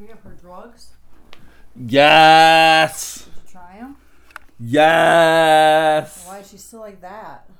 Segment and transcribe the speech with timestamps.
[0.00, 0.94] We have her drugs.
[1.76, 3.26] Yes.
[3.26, 3.96] Did you try them?
[4.58, 6.24] Yes.
[6.26, 7.50] Why is she still like that?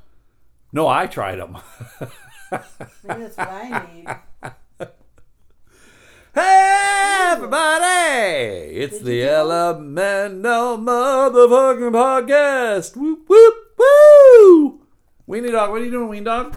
[0.73, 1.59] No, I tried them.
[2.51, 4.09] Maybe that's what I need.
[6.33, 8.79] Hey, everybody!
[8.79, 9.31] It's Did the you do?
[9.31, 12.97] Elemental Motherfucking Podcast.
[12.97, 14.81] Whoop, whoop, woo!
[15.29, 16.57] Weenie Dog, what are you doing, Weenie Dog?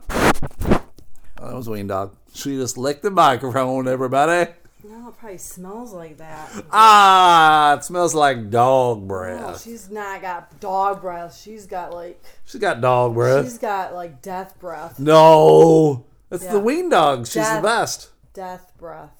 [1.39, 2.15] Oh, that was Weenie Dog.
[2.36, 4.52] She just licked the microphone, everybody.
[4.84, 6.52] No, it probably smells like that.
[6.71, 9.62] Ah, it smells like dog No, breath.
[9.63, 11.38] she's not got dog breath.
[11.39, 13.45] She's got like She's got dog breath.
[13.45, 14.99] she's got like death breath.
[14.99, 16.52] No, it's Yeah.
[16.53, 17.25] the ween Dog.
[17.27, 17.61] She's Death.
[17.61, 18.09] the best.
[18.34, 19.11] Death breath.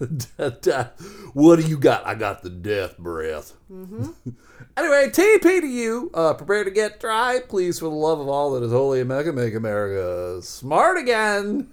[0.62, 1.00] Death.
[1.34, 2.04] What do you got?
[2.06, 3.52] I got the death breath.
[3.70, 4.14] Mhm.
[4.76, 6.10] anyway, TP to you.
[6.14, 7.38] Uh, prepare to get dry.
[7.48, 11.68] Please, for the love of all that is holy and mega, make America smart again.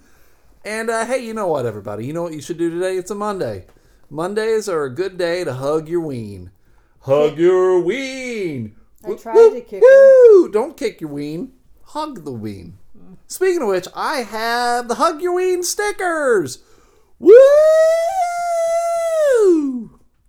[0.64, 2.06] And uh, hey, you know what, everybody?
[2.06, 2.96] You know what you should do today?
[2.96, 3.66] It's a Monday.
[4.10, 6.50] Mondays are a good day to hug your ween.
[7.00, 8.76] Hug your ween.
[9.04, 10.48] I tried to kick her.
[10.50, 11.52] Don't kick your ween.
[11.84, 12.76] Hug the ween.
[13.26, 16.58] Speaking of which, I have the Hug Your Ween stickers.
[17.18, 17.30] Woo!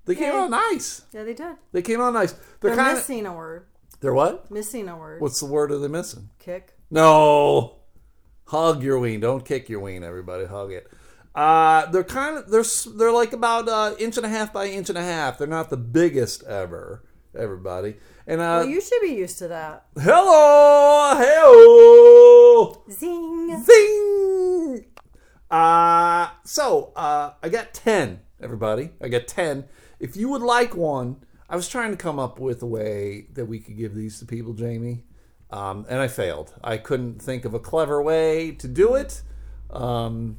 [0.06, 1.02] They came out nice.
[1.12, 1.56] Yeah, they did.
[1.72, 2.34] They came out nice.
[2.34, 2.98] They're, They're kind of.
[2.98, 3.66] missing a word.
[4.00, 4.50] They're what?
[4.52, 5.22] Missing a word.
[5.22, 6.30] What's the word are they missing?
[6.40, 6.74] Kick.
[6.90, 7.78] No.
[8.52, 9.22] Hug your ween.
[9.22, 10.44] Don't kick your ween, everybody.
[10.46, 10.92] Hug it.
[11.34, 12.66] Uh, they're kind of they're
[12.98, 15.38] they're like about uh, inch and a half by inch and a half.
[15.38, 17.02] They're not the biggest ever,
[17.34, 17.96] everybody.
[18.28, 19.86] And uh, Well, you should be used to that.
[19.98, 22.84] hello, hello.
[22.92, 23.64] Zing.
[23.64, 24.86] Zing!
[25.50, 28.90] Uh, so, uh, I got 10, everybody.
[29.02, 29.64] I got 10.
[30.02, 33.46] If you would like one, I was trying to come up with a way that
[33.46, 35.04] we could give these to people, Jamie.
[35.52, 36.54] Um, and I failed.
[36.64, 39.22] I couldn't think of a clever way to do it.
[39.70, 40.38] Um,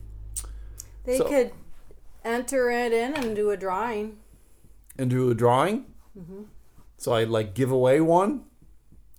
[1.04, 1.52] They So- could
[2.24, 4.18] enter it in and do a drawing.
[4.98, 5.86] and do a drawing.
[6.98, 8.44] So I like give away one.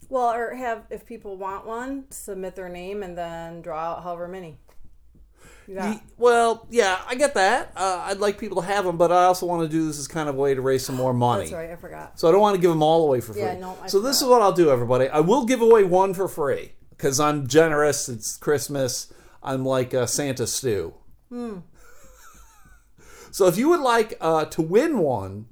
[0.07, 4.27] Well, or have if people want one, submit their name and then draw out however
[4.27, 4.59] many.
[5.71, 6.01] Got.
[6.17, 7.71] Well, yeah, I get that.
[7.75, 10.07] Uh, I'd like people to have them, but I also want to do this as
[10.07, 11.43] kind of a way to raise some more money.
[11.43, 11.69] That's right.
[11.71, 12.19] I forgot.
[12.19, 13.43] So I don't want to give them all away for free.
[13.43, 15.07] Yeah, no, I so this is what I'll do, everybody.
[15.07, 18.09] I will give away one for free because I'm generous.
[18.09, 19.11] It's Christmas.
[19.41, 20.93] I'm like uh, Santa stew.
[21.29, 21.59] Hmm.
[23.31, 25.47] so if you would like uh, to win one,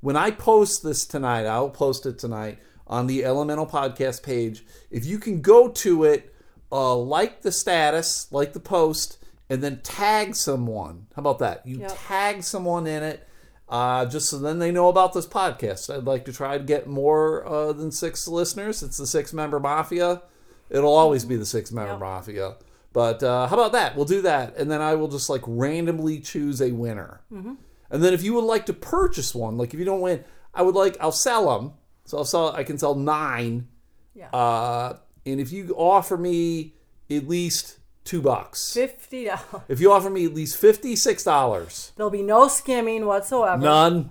[0.00, 4.64] when I post this tonight, I'll post it tonight on the Elemental Podcast page.
[4.90, 6.34] If you can go to it,
[6.70, 9.18] uh, like the status, like the post,
[9.54, 11.06] and then tag someone.
[11.16, 11.66] How about that?
[11.66, 11.96] You Yep.
[12.06, 13.26] tag someone in it,
[13.68, 15.92] uh, just so then they know about this podcast.
[15.94, 18.82] I'd like to try to get more uh, than six listeners.
[18.82, 20.22] It's the six member mafia.
[20.70, 22.00] It'll always be the six member Yep.
[22.00, 22.56] mafia.
[22.92, 23.96] But uh, how about that?
[23.96, 27.22] We'll do that, and then I will just like randomly choose a winner.
[27.30, 30.62] And then if you would like to purchase one, like if you don't win, I
[30.62, 31.72] would like I'll sell them.
[32.06, 32.52] So I'll sell.
[32.52, 33.66] I can sell nine.
[34.14, 34.28] Yeah.
[34.30, 36.74] Uh, and if you offer me
[37.10, 39.62] at least two bucks, Fifty dollars.
[39.68, 43.62] if you offer me at least fifty six dollars, There'll be no skimming whatsoever.
[43.62, 44.10] none.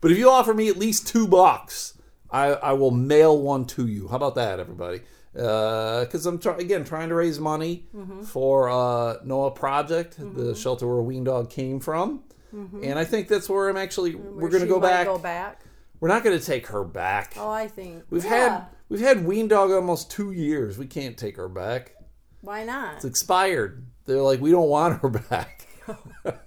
[0.00, 1.94] But if you offer me at least two bucks,
[2.30, 4.08] I, I will mail one to you.
[4.08, 5.00] How about that, everybody?
[5.36, 8.22] Uh, because I'm try- again trying to raise money mm-hmm.
[8.22, 10.38] for uh, Noah Project, mm-hmm.
[10.38, 12.22] the shelter where Ween Dog came from,
[12.54, 12.82] mm-hmm.
[12.84, 15.06] and I think that's where I'm actually we're going to go back.
[15.06, 15.60] Go back.
[16.00, 17.34] We're not going to take her back.
[17.36, 18.30] Oh, I think We've yeah.
[18.30, 20.78] had we've had Ween Dog almost two years.
[20.78, 21.92] We can't take her back.
[22.40, 22.96] Why not?
[22.96, 23.84] It's expired.
[24.04, 25.66] They're like, we don't want her back.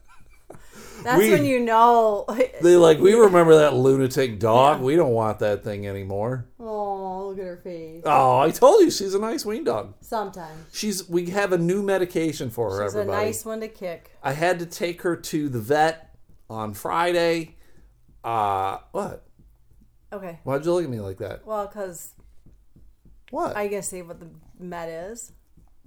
[1.04, 2.26] That's we- when you know.
[2.62, 4.82] They like, we remember that lunatic dog.
[4.82, 6.46] We don't want that thing anymore.
[6.60, 8.04] oh, look at her face.
[8.06, 9.94] Oh, I told you she's a nice Ween Dog.
[10.02, 12.86] Sometimes She's we have a new medication for her.
[12.88, 14.12] she's a nice one to kick.
[14.22, 16.16] I had to take her to the vet
[16.50, 17.56] on Friday.
[18.24, 19.24] Uh what?
[20.12, 20.40] Okay.
[20.44, 21.46] Why'd you look at me like that?
[21.46, 22.14] Well, because
[23.32, 23.56] What?
[23.56, 24.28] I gonna say what the
[24.60, 25.32] med is.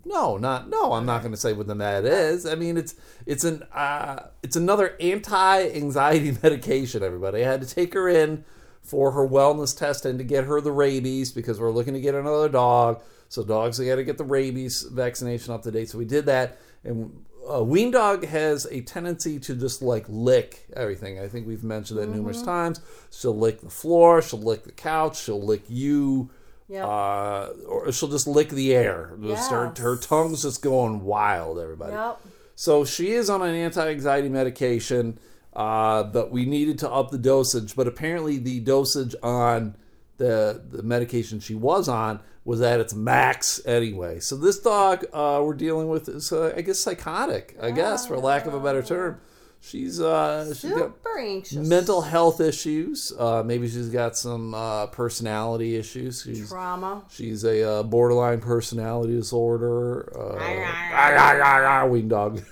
[0.04, 0.92] No, not no.
[0.94, 2.44] I'm not going to say what the med is.
[2.44, 2.94] I mean, it's
[3.26, 7.02] it's an uh, it's another anti-anxiety medication.
[7.02, 8.44] Everybody, I had to take her in
[8.82, 12.14] for her wellness test and to get her the rabies because we're looking to get
[12.14, 13.00] another dog.
[13.28, 15.88] So dogs, they got to get the rabies vaccination up to date.
[15.88, 20.66] So we did that, and uh, Ween Dog has a tendency to just like lick
[20.75, 21.19] everything.
[21.19, 22.81] I think we've mentioned that numerous times.
[23.10, 24.22] She'll lick the floor.
[24.22, 25.20] She'll lick the couch.
[25.22, 26.31] She'll lick you
[26.72, 26.86] Yep.
[26.86, 29.12] uh, or she'll just lick the air.
[29.22, 31.92] Just her, her tongue's just going wild, everybody.
[31.92, 32.19] yep.
[32.54, 35.19] So she is on an anti-anxiety medication,
[35.52, 37.76] uh, but we needed to up the dosage.
[37.76, 39.76] But apparently, the dosage on
[40.16, 44.19] the the medication she was on was at its max anyway.
[44.20, 47.56] So this dog uh, we're dealing with is, uh, I guess, psychotic.
[47.60, 49.20] I guess, for lack of a better term.
[49.62, 51.67] She's uh she's Super anxious.
[51.67, 53.12] mental health issues.
[53.19, 56.23] Uh, maybe she's got some uh, personality issues.
[56.23, 57.05] She's trauma.
[57.11, 60.12] she's a uh, borderline personality disorder.
[60.14, 62.43] Uh, ah, ah, ah, wing dog.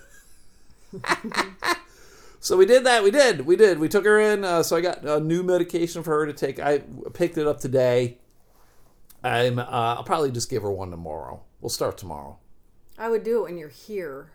[2.40, 3.02] so we did that.
[3.02, 3.44] We did.
[3.44, 3.78] We did.
[3.78, 4.44] We took her in.
[4.44, 6.58] Uh, so I got a new medication for her to take.
[6.58, 6.78] I
[7.12, 8.18] picked it up today.
[9.22, 9.58] I'm.
[9.58, 11.42] Uh, I'll probably just give her one tomorrow.
[11.60, 12.38] We'll start tomorrow.
[12.98, 14.30] I would do it when you're here.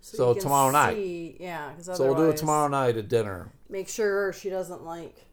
[0.00, 0.96] So can tomorrow night.
[0.96, 3.52] see- Yeah, because So we'll do it tomorrow night at dinner.
[3.68, 5.26] Make sure she doesn't like,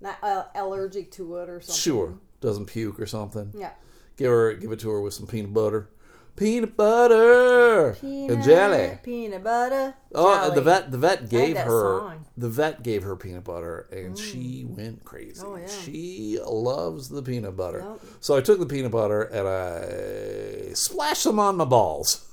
[0.00, 1.74] not uh, allergic to it or something.
[1.80, 2.14] Sure.
[2.40, 3.52] Doesn't puke or something.
[3.56, 3.70] Yeah.
[4.16, 5.88] Give her, give it to her with some peanut butter,
[6.36, 8.98] peanut butter and jelly.
[9.02, 9.94] Peanut butter.
[10.14, 10.54] Oh, jelly.
[10.54, 12.26] the vet, the vet gave her, song.
[12.36, 15.40] the vet gave her peanut butter, and she went crazy.
[15.44, 15.66] Oh, yeah.
[15.66, 17.78] She loves the peanut butter.
[17.78, 18.00] Yep.
[18.20, 22.28] So I took the peanut butter and I splashed them on my balls.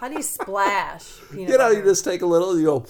[0.00, 1.74] How do you splash peanut You know, butter?
[1.78, 2.86] you just take a little, you go.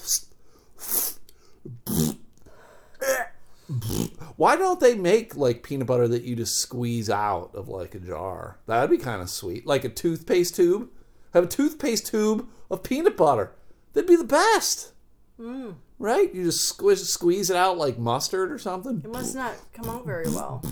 [4.37, 7.99] Why don't they make like peanut butter that you just squeeze out of like a
[7.99, 8.59] jar?
[8.67, 9.67] That'd be kind of sweet.
[9.67, 10.89] Like a toothpaste tube.
[11.35, 13.53] Have a toothpaste tube of peanut butter.
[13.93, 14.93] That'd be the best.
[15.39, 15.75] Mm.
[15.99, 16.33] Right?
[16.35, 19.03] You just squeeze squeeze it out like mustard or something.
[19.05, 20.65] It must not come out very well.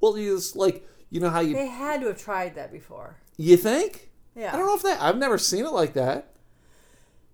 [0.00, 3.16] Well, you just like you know how you They had to have tried that before.
[3.36, 4.09] you think?
[4.34, 4.52] Yeah.
[4.54, 5.00] I don't know if that.
[5.02, 6.28] I've never seen it like that.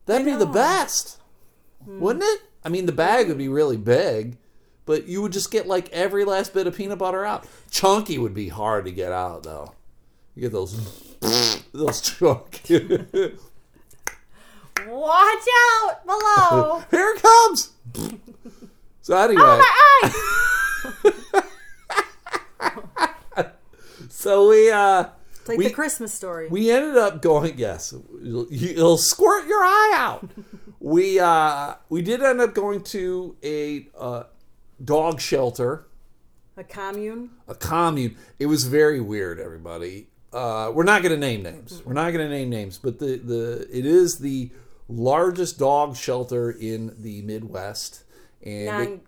[0.06, 1.18] That'd be the best,
[1.84, 2.00] Hmm.
[2.00, 2.42] wouldn't it?
[2.64, 4.38] I mean, the bag would be really big,
[4.86, 7.46] but you would just get like every last bit of peanut butter out.
[7.70, 9.74] Chunky would be hard to get out, though.
[10.34, 10.76] You get those
[11.72, 13.04] those chunky.
[14.86, 15.46] Watch
[15.78, 16.82] out below.
[16.90, 17.72] Here it comes.
[19.02, 20.10] so anyway, oh
[22.62, 22.72] my
[23.40, 23.50] eye!
[24.08, 25.06] so we uh
[25.46, 26.48] It's like We- the Christmas story.
[26.48, 30.28] we ended up going yes you'll, you'll squirt your eye out.
[30.80, 34.24] We uh we did end up going to a uh,
[34.84, 35.86] dog shelter.
[36.56, 37.30] A commune.
[37.48, 38.16] a commune.
[38.38, 40.08] It was very weird everybody.
[40.32, 41.82] Uh we're not going to name names.
[41.84, 44.50] We're not going to name names but the the it is the
[44.88, 48.04] largest dog shelter in the midwest.
[48.44, 49.00] And Non, it-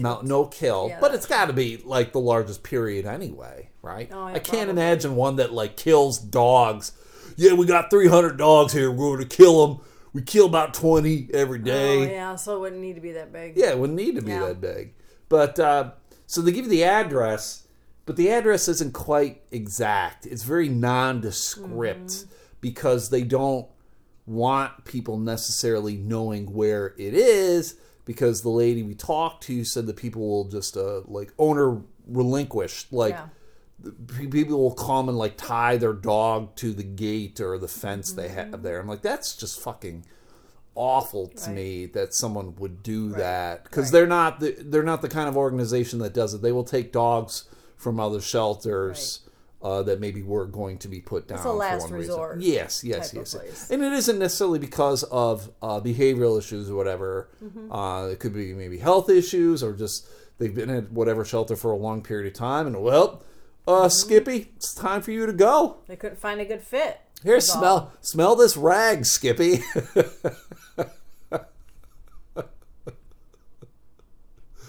[0.00, 4.08] no, no kill, Yeah, but it's got to be like the largest period anyway, right?
[4.12, 4.70] Oh, yeah, I can't probably.
[4.70, 6.92] imagine one that like kills dogs.
[7.36, 8.90] Yeah, we got 300 dogs here.
[8.90, 9.80] We're going to kill them.
[10.12, 11.98] We kill about 20 every day.
[11.98, 13.56] oh, yeah, so it wouldn't need to be that big.
[13.56, 13.70] yeah.
[13.70, 14.46] it wouldn't need to be Yeah.
[14.46, 14.94] that big.
[15.28, 15.92] But uh,
[16.26, 17.66] so they give you the address,
[18.06, 20.26] but the address isn't quite exact.
[20.26, 22.30] It's very nondescript Mm-hmm.
[22.60, 23.66] because they don't
[24.26, 29.96] want people necessarily knowing where it is because the lady we talked to said that
[29.96, 33.26] people will just uh, like owner relinquish like Yeah.
[34.30, 38.28] people will come and like tie their dog to the gate or the fence they
[38.28, 38.50] Mm-hmm.
[38.52, 40.04] have there i'm like that's just fucking
[40.74, 41.54] awful to Right.
[41.56, 43.92] me that someone would do that because Right.
[43.92, 46.92] they're not the, they're not the kind of organization that does it they will take
[46.92, 47.44] dogs
[47.76, 49.20] from other shelters
[49.62, 52.36] uh, that maybe were going to be put down It's a for last one resort
[52.38, 52.52] reason.
[52.54, 57.28] yes yes yes and it isn't necessarily because of uh, behavioral issues or whatever.
[57.44, 57.70] Mm-hmm.
[57.72, 60.06] Uh, it could be maybe health issues or just
[60.38, 62.66] they've been at whatever shelter for a long period of time.
[62.66, 63.22] And well,
[63.68, 63.88] uh, Mm-hmm.
[63.90, 65.76] Skippy, it's time for you to go.
[65.86, 66.98] They couldn't find a good fit.
[67.22, 67.40] Here, all.
[67.42, 69.60] smell smell this rag, Skippy.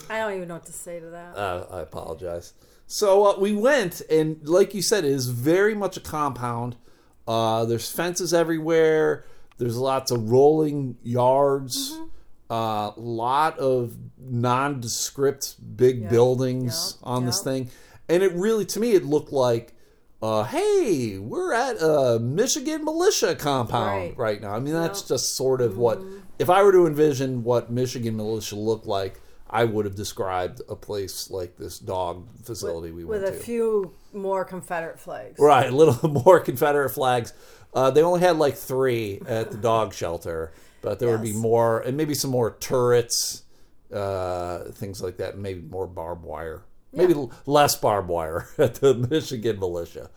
[0.10, 1.38] I don't even know what to say to that.
[1.38, 2.54] uh, I apologize.
[2.92, 6.76] So uh, we went, and like you said, it is very much a compound.
[7.26, 9.24] Uh, there's fences everywhere.
[9.58, 11.98] There's lots of rolling yards.
[12.50, 16.10] A lot of nondescript big Yeah.
[16.10, 17.08] buildings Yeah.
[17.10, 17.70] on this thing,
[18.10, 19.74] and it really, to me, it looked like,
[20.22, 24.18] uh, hey, we're at a Michigan militia compound Right.
[24.18, 24.52] right, now.
[24.54, 26.02] I mean, that's just sort of what.
[26.40, 30.76] If I were to envision what Michigan militia looked like, I would have described a
[30.76, 33.26] place like this dog facility we went to.
[33.26, 33.44] With a to.
[33.44, 35.40] few more Confederate flags.
[35.40, 37.34] Right, a little more Confederate flags.
[37.74, 41.80] Uh, they only had like three at the dog shelter, but there would be more,
[41.82, 43.44] and maybe some more turrets,
[43.94, 45.38] uh, things like that.
[45.38, 50.10] Maybe more barbed wire, maybe l- less barbed wire at the Michigan militia.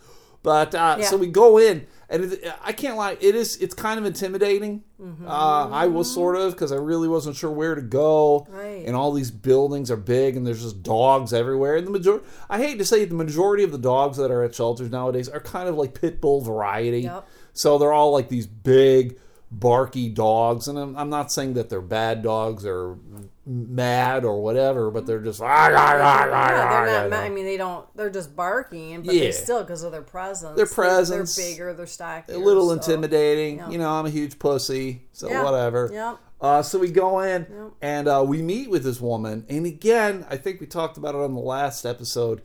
[0.42, 1.06] But uh, Yeah.
[1.06, 4.84] so we go in, and it, I can't lie, it is it's kind of intimidating.
[5.00, 5.26] Mm-hmm.
[5.28, 8.84] Uh, I was sort of because I really wasn't sure where to go, Right.
[8.86, 11.76] and all these buildings are big, and there's just dogs everywhere.
[11.76, 14.42] And the majority, I hate to say, it, the majority of the dogs that are
[14.42, 17.02] at shelters nowadays are kind of like pit bull variety.
[17.02, 17.28] Yep.
[17.52, 19.18] So they're all like these big,
[19.50, 22.96] barky dogs, and I'm, I'm not saying that they're bad dogs or
[23.46, 25.40] mad or whatever, but they're just.
[25.42, 25.92] "Ah, Yeah,
[27.00, 27.24] they're not.
[27.24, 27.86] I mean, they don't.
[27.96, 29.24] They're just barking, but Yeah.
[29.24, 30.56] they still because of their presence.
[30.56, 31.36] Their presence.
[31.36, 31.72] They're, bigger.
[31.74, 32.34] They're stockier.
[32.36, 33.62] a little so- intimidating.
[33.70, 35.90] You know, I'm a huge pussy, so whatever.
[35.92, 36.18] Yep.
[36.40, 37.46] Uh, so we go in
[37.80, 41.20] and uh, we meet with this woman, and again, I think we talked about it
[41.20, 42.42] on the last episode.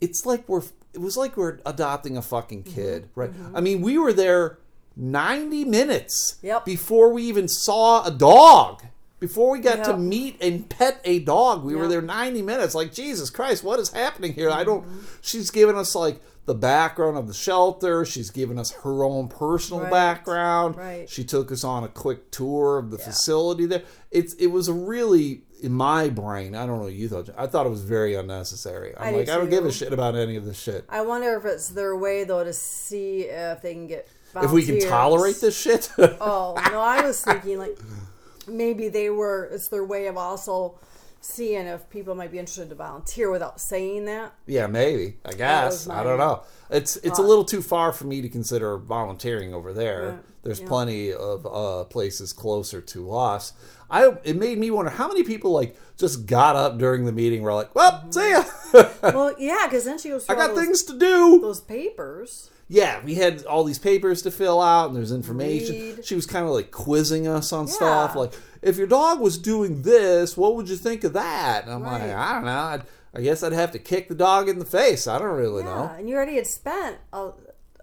[0.00, 0.62] It's like we're
[0.94, 2.74] it was like we're adopting a fucking Mm-hmm.
[2.74, 3.30] kid, right?
[3.54, 4.58] I mean, we were there
[4.96, 6.64] ninety minutes Yep.
[6.64, 8.82] before we even saw a dog.
[9.18, 12.74] Before we got to meet and pet a dog, we were there 90 minutes.
[12.74, 14.50] Like, Jesus Christ, what is happening here?
[14.50, 14.84] I don't.
[14.84, 14.98] Mm-hmm.
[15.22, 18.04] She's given us, like, the background of the shelter.
[18.04, 19.90] She's given us her own personal Right.
[19.90, 20.76] background.
[20.76, 21.08] Right.
[21.08, 23.82] She took us on a quick tour of the facility there.
[24.10, 27.30] It's It was a really, in my brain, I don't know what you thought.
[27.38, 28.94] I thought it was very unnecessary.
[28.96, 30.84] I'm I like, I don't give a shit about any of this shit.
[30.90, 34.06] I wonder if it's their way though to see if they can get
[34.36, 35.90] If we can tolerate this shit.
[35.98, 37.76] Oh no, I was thinking like
[38.48, 39.44] maybe they were.
[39.52, 40.78] It's their way of also
[41.20, 44.32] seeing if people might be interested to volunteer without saying that.
[44.46, 45.16] Yeah, maybe.
[45.24, 45.88] I guess.
[45.88, 46.42] I don't know.
[46.70, 50.08] It's it's a little too far for me to consider volunteering over there.
[50.10, 50.18] Right.
[50.42, 50.68] There's Yeah.
[50.68, 53.52] plenty of uh, places closer to us.
[53.90, 57.42] I it made me wonder how many people like just got up during the meeting.
[57.42, 58.44] Were like, well, see ya.
[59.02, 60.28] Well, yeah, because then she goes.
[60.28, 61.40] I got those, things to do.
[61.40, 62.50] Those papers.
[62.68, 65.76] Yeah, we had all these papers to fill out, and there's information.
[65.96, 66.04] Read.
[66.04, 68.32] She was kind of like quizzing us on stuff, like
[68.62, 71.64] if your dog was doing this, what would you think of that?
[71.64, 72.50] And I'm like, I don't know.
[72.58, 72.82] I'd,
[73.14, 75.06] I guess I'd have to kick the dog in the face.
[75.06, 75.94] I don't really Yeah, know.
[75.96, 77.30] and you already had spent a,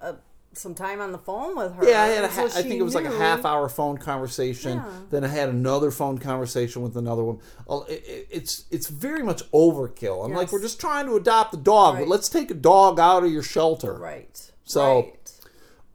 [0.02, 0.16] a,
[0.52, 1.90] some time on the phone with her.
[1.90, 4.80] Yeah, I had a so I think it was like a half hour phone conversation.
[4.80, 4.90] Yeah.
[5.12, 7.40] Then I had another phone conversation with another one.
[7.70, 10.25] Oh, it- it- It's it's very much overkill.
[10.25, 13.24] I'm like, we're just trying to adopt a dog, but let's take a dog out
[13.24, 13.94] of your shelter.
[13.94, 14.52] Right.
[14.65, 15.32] So- right.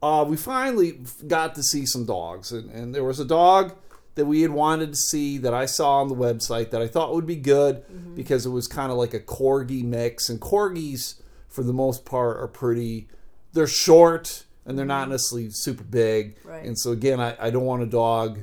[0.01, 3.73] uh, we finally got to see some dogs, and, and there was a dog
[4.15, 7.13] that we had wanted to see that I saw on the website that I thought
[7.13, 8.15] would be good Mm-hmm.
[8.15, 11.15] because it was kind of like a corgi mix, and corgis
[11.47, 13.07] for the most part are pretty.
[13.53, 16.49] They're short and they're not necessarily super big, Mm-hmm.
[16.49, 16.65] Right.
[16.65, 18.39] and so again, I, I don't want a dog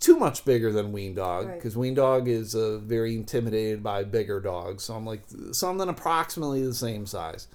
[0.00, 1.54] too much bigger than Ween Dog Right.
[1.56, 4.84] because Ween Dog is uh, very intimidated by bigger dogs.
[4.84, 5.22] So I'm like
[5.52, 7.48] something approximately the same size.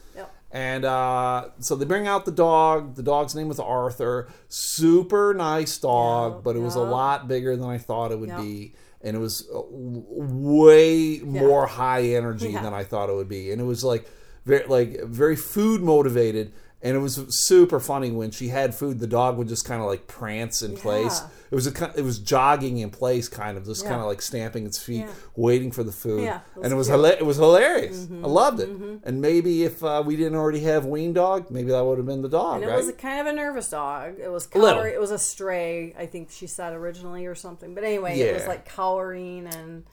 [0.52, 2.96] And uh, so they bring out the dog.
[2.96, 4.30] The dog's name was Arthur.
[4.48, 8.30] Super nice dog, Yeah, but it was a lot bigger than I thought it would
[8.30, 8.42] Yeah.
[8.42, 8.74] be.
[9.02, 12.64] And it was uh, way more high energy Yeah.
[12.64, 13.52] than I thought it would be.
[13.52, 14.08] And it was like
[14.46, 16.54] very like very food motivated.
[16.80, 19.00] And it was super funny when she had food.
[19.00, 21.22] The dog would just kind of like prance in place.
[21.50, 23.90] It was a it was jogging in place, kind of just Yeah.
[23.90, 25.10] kind of like stamping its feet, Yeah.
[25.36, 26.22] waiting for the food.
[26.24, 27.98] Yeah, it and it was hila- it was hilarious.
[28.06, 28.70] Mm-hmm, I loved it.
[29.04, 32.22] And maybe if uh, we didn't already have Ween Dog, maybe that would have been
[32.22, 32.78] the dog, And it right?
[32.78, 34.20] was a kind of a nervous dog.
[34.20, 34.94] It was cowering.
[34.94, 37.74] It was a stray, I think she said originally or something.
[37.74, 39.84] But anyway, it was like cowering and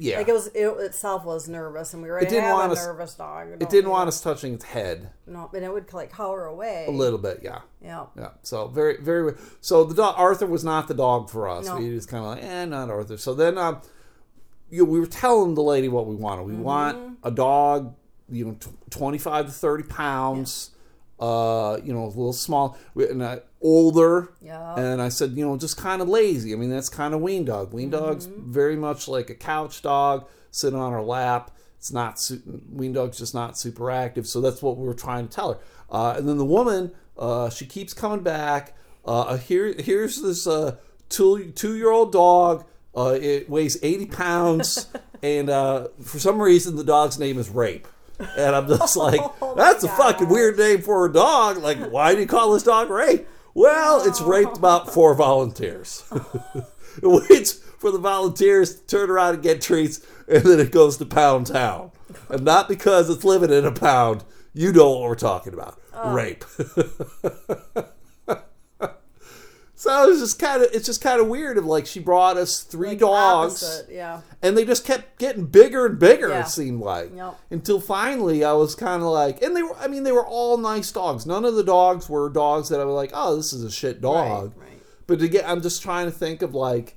[0.00, 0.18] yeah.
[0.18, 2.86] like it was it itself was nervous, and we were It didn't want a us-
[2.86, 3.48] nervous dog.
[3.60, 6.86] it didn't want us touching its head No, and it would like cower away.
[6.88, 7.60] a little bit, yeah.
[7.82, 8.06] Yeah.
[8.16, 9.34] Yeah, so very, very.
[9.60, 11.66] So the dog Arthur was not the dog for us.
[11.66, 11.76] No.
[11.78, 13.16] We was kind of like, eh, not Arthur.
[13.16, 13.80] So then, um,
[14.70, 16.42] you know, we were telling the lady what we wanted.
[16.42, 16.56] Mm-hmm.
[16.58, 17.94] We want a dog,
[18.28, 20.70] you know, tw- twenty-five to thirty pounds.
[21.20, 24.32] Uh, you know, a little small, and uh, older.
[24.40, 24.74] Yeah.
[24.76, 26.52] And I said, you know, just kind of lazy.
[26.54, 27.72] I mean, that's kind of ween dog.
[27.74, 28.50] Ween dog's Mm-hmm.
[28.52, 31.50] very much like a couch dog, sitting on her lap.
[31.76, 32.18] It's not
[32.70, 34.26] ween dog's just not super active.
[34.26, 35.60] So that's what we were trying to tell her.
[35.90, 38.74] Uh, and then the woman, uh, she keeps coming back.
[39.04, 40.76] Uh, here, here's this uh,
[41.08, 42.64] two two year old dog.
[42.96, 44.88] Uh, it weighs eighty pounds,
[45.22, 47.86] and uh, for some reason the dog's name is Rape.
[48.36, 51.58] And I'm just oh like, Oh that's a fucking weird name for a dog.
[51.58, 53.26] Like, why do you call this dog Rape?
[53.54, 56.04] Well, it's raped about four volunteers.
[57.02, 60.96] it waits for the volunteers to turn around and get treats, and then it goes
[60.98, 61.90] to Pound Town.
[62.28, 64.24] And not because it's living in a pound.
[64.52, 65.80] You know what we're talking about.
[65.94, 66.12] Oh.
[66.12, 66.44] Rape.
[69.80, 72.60] So it's just kind of it's just kind of weird of like she brought us
[72.62, 74.20] three Like dogs opposite, Yeah.
[74.42, 76.40] and they just kept getting bigger and bigger Yeah.
[76.40, 77.38] it seemed like Yep.
[77.50, 80.58] until finally i was kind of like and they were i mean they were all
[80.58, 83.64] nice dogs none of the dogs were dogs that i was like oh this is
[83.64, 84.68] a shit dog Right.
[84.68, 84.82] right.
[85.06, 86.96] but to get i'm just trying to think of like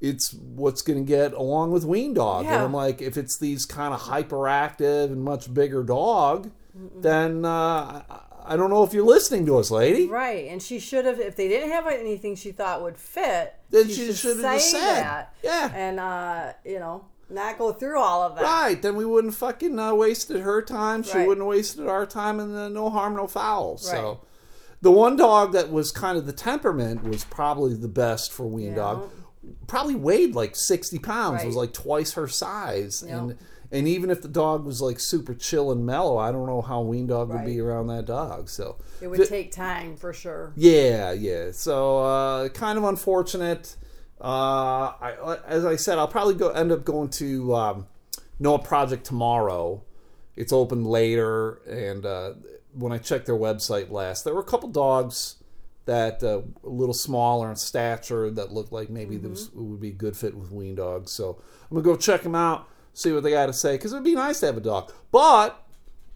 [0.00, 2.54] it's what's going to get along with ween dog yeah.
[2.54, 8.00] and i'm like if it's these kind of hyperactive and much bigger dog then uh,
[8.44, 11.20] I, don't know if you're listening to us lady Right, and she should have.
[11.20, 14.80] If they didn't have anything she thought would fit, Then she, she should have said,
[15.02, 15.34] that.
[15.42, 15.70] yeah.
[15.74, 18.42] and uh, you know, not go through all of that.
[18.44, 21.02] Right, then we wouldn't fucking uh, wasted her time.
[21.02, 21.26] She Right.
[21.28, 23.72] wouldn't have wasted our time, and uh, no harm, no foul.
[23.72, 23.80] Right.
[23.80, 24.20] So,
[24.80, 28.70] the one dog that was kind of the temperament was probably the best for Ween
[28.70, 28.74] Yeah.
[28.74, 29.10] Dog.
[29.66, 31.42] Probably weighed like sixty pounds.
[31.42, 33.18] It was like twice her size, Yeah.
[33.18, 33.38] and
[33.72, 36.82] and even if the dog was like super chill and mellow, I don't know how
[36.82, 38.48] Ween Dog would be around that dog.
[38.50, 40.52] So It would take time for sure.
[40.56, 41.50] yeah, yeah.
[41.52, 43.76] So uh, kind of unfortunate.
[44.20, 47.86] Uh, I, as I said, I'll probably go end up going to um,
[48.38, 49.82] Noah Project tomorrow.
[50.36, 52.34] It's open later, and uh,
[52.72, 55.36] when I checked their website last, there were a couple dogs
[55.84, 59.92] that uh, a little smaller in stature that looked like maybe this would be a
[59.92, 61.10] good fit with ween dogs.
[61.10, 64.04] So I'm gonna go check them out, see what they got to say, because it'd
[64.04, 64.92] be nice to have a dog.
[65.10, 65.58] But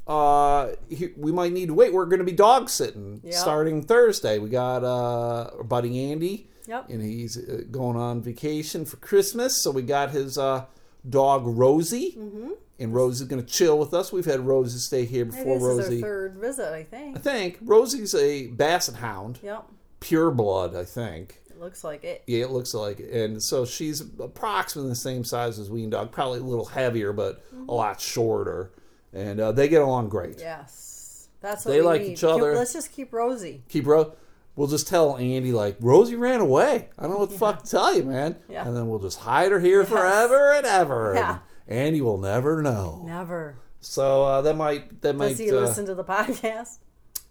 [0.07, 1.93] uh, he, we might need to wait.
[1.93, 3.35] We're gonna be dog sitting Yep.
[3.35, 4.39] starting Thursday.
[4.39, 6.91] We got uh, our buddy Andy Yep.
[6.91, 9.61] and he's uh, going on vacation for Christmas.
[9.63, 10.67] So we got his uh,
[11.09, 12.51] dog Rosie, Mm-hmm.
[12.79, 14.13] and Rosie's going to chill with us.
[14.13, 15.59] We've had Rosie stay here before.
[15.59, 17.17] Rosie, our third visit, I think.
[17.17, 19.65] I think Rosie's a Basset Hound, Yep.
[20.01, 20.77] pure blood.
[20.77, 21.41] I think.
[21.59, 22.23] Looks like it.
[22.27, 23.11] Yeah, it looks like it.
[23.13, 27.43] And so she's approximately the same size as Ween Dog, probably a little heavier, but
[27.55, 27.69] Mm-hmm.
[27.69, 28.73] a lot shorter.
[29.13, 30.39] And uh, they get along great.
[30.39, 31.29] Yes.
[31.41, 32.13] That's what They we like need.
[32.13, 32.51] each other.
[32.51, 33.63] Keep- let's just keep Rosie.
[33.69, 34.13] Keep Ro.
[34.57, 36.89] We'll just tell Andy like Rosie ran away.
[36.99, 38.37] I don't know what the fuck to tell you, man.
[38.49, 38.67] Yeah.
[38.67, 41.13] And then we'll just hide her here forever and ever.
[41.15, 41.39] Yeah.
[41.69, 43.03] And Andy will never know.
[43.07, 43.57] Never.
[43.81, 46.79] So uh, that might that might Does he uh, listen to the podcast?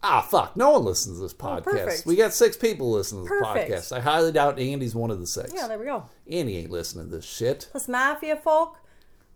[0.07, 0.55] Ah fuck.
[0.55, 1.63] No one listens to this podcast.
[1.63, 2.05] perfect.
[2.05, 3.71] we got six people listening to this Perfect.
[3.71, 3.97] podcast.
[3.97, 5.51] I highly doubt Andy's one of the six.
[5.53, 6.05] Yeah, there we go.
[6.29, 7.67] Andy ain't listening to this shit.
[7.71, 8.77] Plus, mafia folk,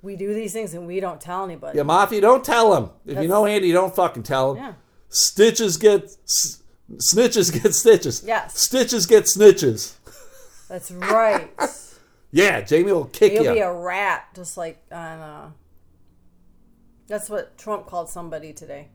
[0.02, 1.78] we do these things and we don't tell anybody.
[1.78, 2.92] Yeah, Mafia, don't tell him.
[3.06, 4.64] If you know Andy, don't fucking tell him.
[4.64, 4.74] Yeah.
[5.10, 6.62] Stitches get s-
[6.98, 8.24] snitches get stitches.
[8.26, 8.58] Yes.
[8.62, 9.96] Stitches get snitches.
[10.70, 11.50] That's right.
[12.32, 13.54] Yeah, Jamie will kick You'll you.
[13.54, 14.98] be a rat, just like on.
[15.20, 15.52] Uh,
[17.08, 18.90] that's what Trump called somebody today.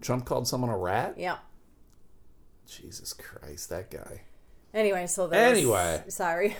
[0.00, 1.14] Trump called someone a rat?
[1.18, 1.38] Yeah.
[2.66, 4.22] Jesus Christ, that guy.
[4.74, 6.02] Anyway, so there's, Anyway.
[6.08, 6.56] sorry.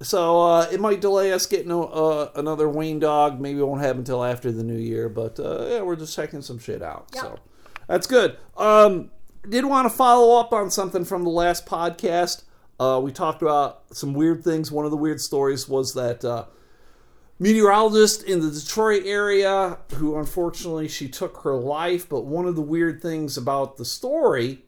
[0.00, 3.40] So uh, it might delay us getting a, uh, another Wayne dog.
[3.40, 6.42] Maybe it won't happen until after the new year, but uh, yeah, we're just checking
[6.42, 7.08] some shit out.
[7.14, 7.22] Yep.
[7.22, 7.38] So
[7.86, 8.36] that's good.
[8.56, 9.10] Um,
[9.48, 12.42] did want to follow up on something from the last podcast.
[12.80, 14.72] Uh, we talked about some weird things.
[14.72, 16.46] One of the weird stories was that uh,
[17.38, 22.08] meteorologist in the Detroit area, who unfortunately she took her life.
[22.08, 24.64] But one of the weird things about the story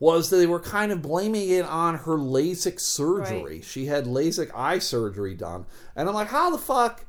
[0.00, 3.56] was that they were kind of blaming it on her LASIK surgery.
[3.56, 3.64] Right.
[3.64, 5.66] She had LASIK eye surgery done.
[5.96, 7.04] And I'm like, how the fuck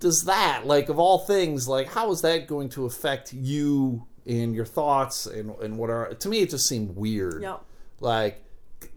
[0.00, 4.54] does that, like, of all things, like, how is that going to affect you and
[4.54, 7.40] your thoughts and, and what are, to me, it just seemed weird.
[7.40, 7.62] Yep.
[8.00, 8.44] Like,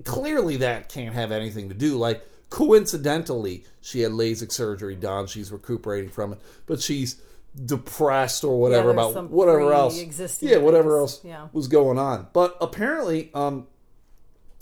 [0.03, 1.97] clearly that can't have anything to do.
[1.97, 5.27] Like, coincidentally, she had LASIK surgery done.
[5.27, 7.21] She's recuperating from it, but she's
[7.65, 9.97] depressed or whatever there's about whatever else.
[10.41, 11.47] Yeah, whatever else Yeah.
[11.53, 12.27] was going on.
[12.33, 13.67] But apparently, um,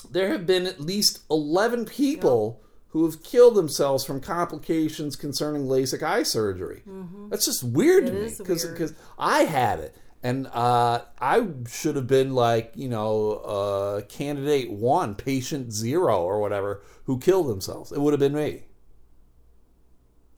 [0.09, 6.01] there have been at least 11 people who have killed themselves from complications concerning LASIK
[6.03, 6.83] eye surgery.
[7.29, 8.23] That's just weird to Mm-hmm.
[8.25, 9.95] Me because because I had it.
[10.25, 16.41] And uh, I should have been like, you know, uh, candidate one, patient zero, or
[16.41, 17.91] whatever, who killed themselves.
[17.91, 18.63] It would have been me.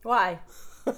[0.02, 0.40] Why?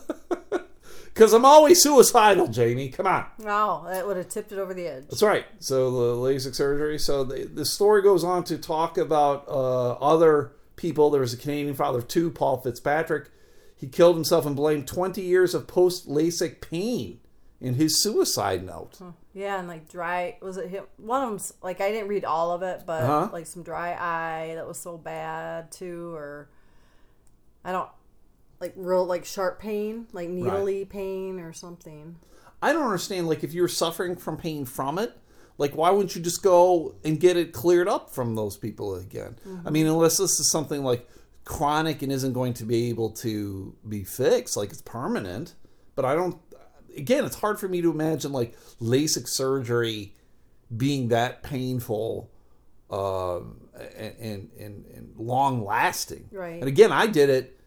[1.13, 2.89] Because I'm always suicidal, Jamie.
[2.89, 3.27] Come on.
[3.41, 5.05] No, that would have tipped it over the edge.
[5.11, 5.45] That's right.
[5.59, 6.99] So the LASIK surgery.
[6.99, 11.11] So the, the story goes on to talk about uh, other people.
[11.11, 13.29] There was a Canadian father too, Paul Fitzpatrick.
[13.77, 17.21] He killed himself and blamed 20 years of post LASIK pain
[17.61, 18.99] in his suicide note.
[19.35, 20.85] Yeah, and like dry was it him?
[20.97, 23.29] One of them's like I didn't read all of it, but Uh-huh.
[23.33, 26.49] like some dry eye that was so bad too, or
[27.65, 27.89] I don't
[28.61, 32.17] like real like sharp pain, like needly pain or something.
[32.63, 33.27] I don't understand.
[33.27, 35.17] Like, if you're suffering from pain from it,
[35.57, 39.37] like, why wouldn't you just go and get it cleared up from those people again?
[39.65, 41.09] I mean, unless this is something like
[41.45, 45.55] chronic and isn't going to be able to be fixed, like it's permanent.
[45.95, 46.37] But I don't.
[46.97, 50.15] Again, it's hard for me to imagine like LASIK surgery
[50.77, 52.31] being that painful
[52.91, 53.61] um,
[53.97, 56.29] and, and, and, long lasting.
[56.33, 56.61] Right.
[56.61, 57.59] And again, I did it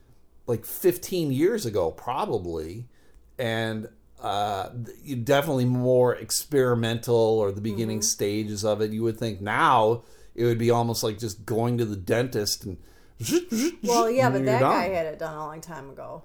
[0.48, 2.88] like 15 years ago, probably,
[3.38, 3.88] and
[4.22, 4.70] uh,
[5.24, 8.92] definitely more experimental or the beginning stages of it.
[8.92, 10.04] You would think now
[10.36, 12.78] it would be almost like just going to the dentist and.
[13.84, 14.72] Well, yeah, but that done.
[14.72, 16.24] guy had it done a long time ago.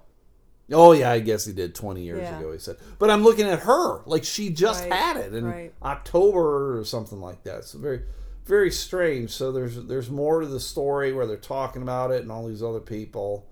[0.73, 2.39] Oh yeah, I guess he did 20 years Yeah.
[2.39, 2.53] ago.
[2.53, 5.73] He said, but I'm looking at her like she just Right, had it in right.
[5.83, 7.65] October or something like that.
[7.65, 8.03] So very,
[8.45, 9.31] very strange.
[9.31, 12.63] So there's there's more to the story where they're talking about it and all these
[12.63, 13.47] other people.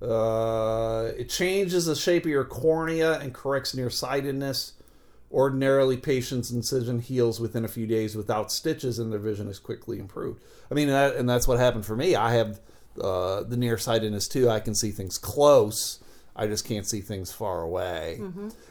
[0.00, 4.72] Uh, it changes the shape of your cornea and corrects nearsightedness.
[5.30, 9.98] Ordinarily, patients' incision heals within a few days without stitches, and their vision is quickly
[9.98, 10.40] improved.
[10.70, 12.16] I mean, that, and that's what happened for me.
[12.16, 12.60] I have
[12.98, 14.48] uh, the nearsightedness too.
[14.48, 15.98] I can see things close.
[16.38, 18.20] I just can't see things far away.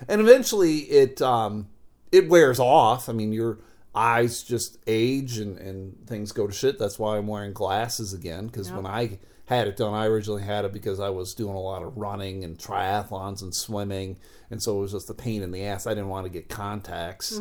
[0.08, 1.68] And eventually, it um,
[2.12, 3.10] it wears off.
[3.10, 3.60] I mean, your
[3.94, 6.80] eyes just age and, and things go to shit.
[6.80, 8.48] That's why I'm wearing glasses again.
[8.48, 11.60] Because when I had it done, I originally had it because I was doing a
[11.60, 14.18] lot of running and triathlons and swimming,
[14.52, 15.88] and so it was just a pain in the ass.
[15.88, 17.40] I didn't want to get contacts.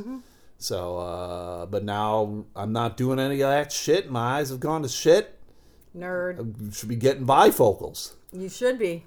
[0.58, 4.10] So, uh, but now I'm not doing any of that shit.
[4.10, 5.38] My eyes have gone to shit.
[5.96, 6.74] Nerd.
[6.74, 8.14] Should be getting bifocals.
[8.32, 9.04] You should be.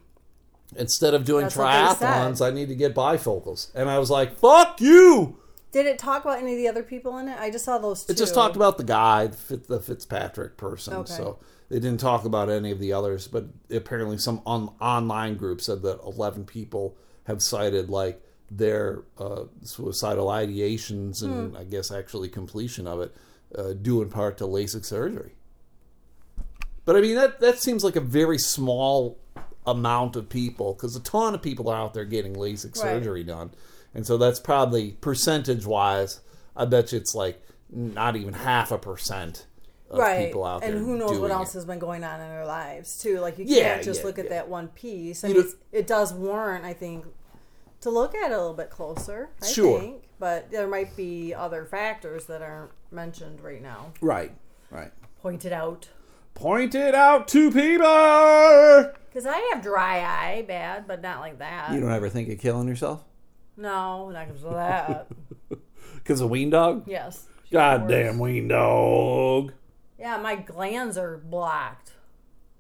[0.76, 2.08] Instead of doing That's what they said.
[2.08, 3.74] triathlons, I need to get bifocals.
[3.74, 5.40] And I was like, fuck you!
[5.72, 7.38] Did it talk about any of the other people in it?
[7.40, 8.14] I just saw those two.
[8.14, 10.94] It just talked about the guy, the Fit- the Fitzpatrick person.
[10.94, 11.14] Okay.
[11.14, 15.62] So they didn't talk about any of the others, but apparently some on, online group
[15.62, 22.30] said that 11 people have cited like their uh, suicidal ideations and I guess actually
[22.30, 23.16] completion of it
[23.56, 25.34] uh, due in part to LASIK surgery.
[26.86, 29.20] But I mean that that seems like a very small
[29.72, 33.52] amount of people because a ton of people are out there getting LASIK surgery done,
[33.94, 36.22] and so that's probably percentage wise.
[36.56, 39.46] I bet you it's like not even half a percent
[39.90, 40.28] of right.
[40.28, 40.70] people out there.
[40.76, 41.58] and who knows what else it.
[41.60, 43.20] has been going on in their lives too.
[43.20, 44.32] Like you Yeah, can't just yeah, look at yeah.
[44.32, 45.24] that one piece.
[45.24, 47.06] I mean, it's- it does warrant, I think,
[47.82, 49.30] to look at it a little bit closer.
[49.42, 49.80] I Sure.
[49.80, 53.94] think, but there might be other factors that aren't mentioned right now.
[54.02, 54.32] Right,
[54.70, 54.92] right.
[55.22, 55.88] Pointed out
[56.40, 58.94] Point it out to people.
[59.10, 61.74] because I have dry eye, bad, but not like that.
[61.74, 63.04] You don't ever think of killing yourself
[63.60, 65.08] no, not because of that.
[65.96, 66.86] because of ween dog?
[66.88, 67.28] yes.
[67.52, 69.54] Goddamn ween dog.
[69.98, 71.94] Yeah, my glands are blocked.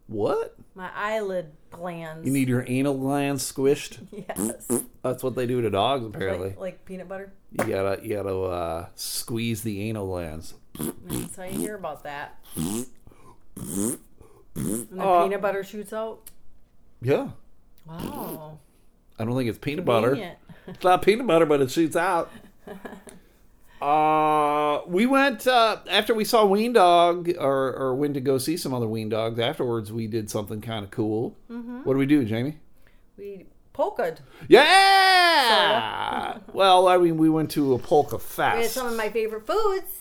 [0.07, 0.55] What?
[0.73, 2.25] My eyelid glands.
[2.25, 3.99] You need your anal glands squished.
[4.11, 6.49] yes, That's what they do to dogs, apparently.
[6.49, 7.31] like, like peanut butter.
[7.51, 10.55] You gotta you gotta uh, squeeze the anal glands.
[11.05, 12.43] That's how you hear about that.
[13.59, 13.97] And
[14.55, 16.29] the Uh, peanut butter shoots out.
[17.01, 17.29] Yeah,
[17.87, 18.59] Wow.
[19.17, 20.15] I don't think it's peanut butter.
[20.67, 22.29] It's not peanut butter, but it shoots out.
[23.81, 28.55] Uh, we went uh, after we saw Ween Dog, or or went to go see
[28.57, 29.39] some other Ween Dogs.
[29.39, 31.35] Afterwards, we did something kind of cool.
[31.49, 31.79] Mm-hmm.
[31.85, 32.57] What do we do, Jamie?
[33.17, 34.19] We polka'd.
[34.47, 36.37] Yeah.
[36.53, 38.57] well, I mean, we went to a polka fest.
[38.57, 39.98] We had some of my favorite foods.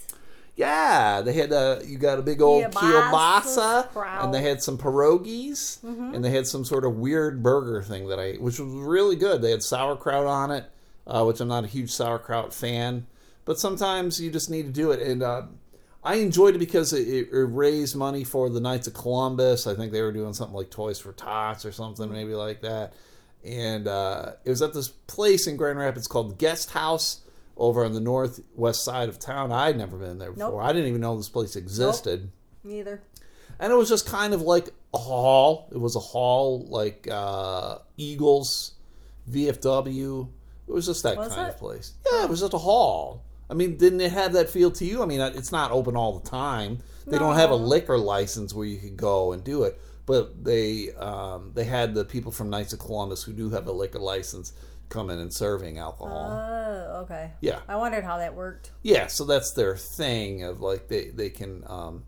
[0.59, 4.77] Yeah, they had a you got a big old Kielbasa kielbasa, and they had some
[4.77, 6.15] pierogies, Mm-hmm.
[6.15, 9.15] and they had some sort of weird burger thing that I ate, which was really
[9.15, 9.41] good.
[9.41, 10.65] They had sauerkraut on it,
[11.07, 13.07] uh, which I'm not a huge sauerkraut fan,
[13.45, 15.01] but sometimes you just need to do it.
[15.01, 15.43] And uh,
[16.03, 19.69] I enjoyed it because it, it raised money for the Knights of Columbus.
[19.69, 22.95] I think they were doing something like Toys for Tots or something, maybe like that.
[23.45, 27.21] And uh, it was at this place in Grand Rapids called Guest House
[27.59, 29.53] over on the northwest side of town.
[29.53, 30.53] I'd never been there before.
[30.53, 30.63] Nope.
[30.63, 32.31] I didn't even know this place existed.
[32.65, 33.03] Neither.
[33.59, 35.69] And it was just kind of like a hall.
[35.73, 38.75] It was a hall like uh, Eagles,
[39.31, 40.29] VFW.
[40.69, 41.55] It was just that Was kind it?
[41.55, 41.95] of place.
[42.11, 43.25] Yeah, it was just a hall.
[43.51, 45.03] I mean, didn't it have that feel to you?
[45.03, 46.79] I mean, it's not open all the time.
[47.07, 49.81] They don't have a liquor license where you could go and do it.
[50.05, 53.73] But they um, they had the people from Knights of Columbus who do have a
[53.73, 54.53] liquor license
[54.89, 56.31] coming and serving alcohol.
[56.31, 57.33] Oh, okay.
[57.41, 58.73] yeah, I wondered how that worked.
[58.83, 62.05] yeah, so that's their thing of like they they can um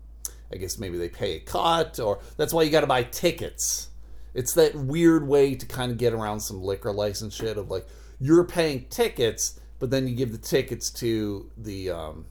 [0.53, 3.89] I guess maybe they pay a cut or that's why you got to buy tickets.
[4.33, 7.85] It's that weird way to kind of get around some liquor license shit of like
[8.19, 12.25] you're paying tickets but then you give the tickets to the um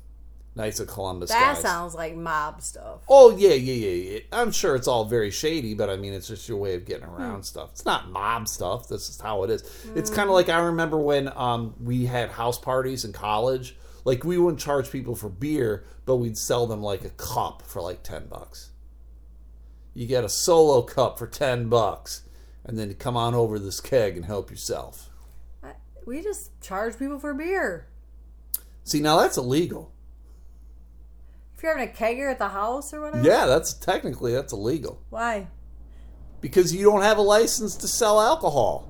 [0.61, 1.63] Knights of Columbus That guys.
[1.63, 3.01] sounds like mob stuff.
[3.09, 4.19] Oh yeah, yeah, yeah, yeah.
[4.31, 7.07] I'm sure it's all very shady, but I mean, it's just your way of getting
[7.07, 7.43] around Hmm.
[7.43, 7.71] stuff.
[7.73, 8.87] It's not mob stuff.
[8.89, 9.63] This is how it is.
[9.95, 13.75] It's kind of like I remember when um, we had house parties in college.
[14.05, 17.81] Like we wouldn't charge people for beer, but we'd sell them like a cup for
[17.81, 18.71] like ten bucks.
[19.95, 22.23] You get a solo cup for ten bucks,
[22.65, 25.09] and then come on over this keg and help yourself.
[26.07, 27.87] We just charge people for beer.
[28.85, 29.93] See, now that's illegal.
[31.61, 33.23] If you're having a kegger at the house or whatever.
[33.23, 35.49] Yeah, that's technically that's illegal Why?
[36.41, 38.89] because you don't have a license to sell alcohol.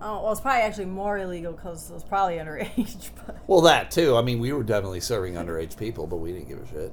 [0.00, 3.10] Oh, well, it's probably actually more illegal because it was probably underage.
[3.24, 4.16] But Well, that too.
[4.16, 6.92] I mean, we were definitely serving underage people, but we didn't give a shit.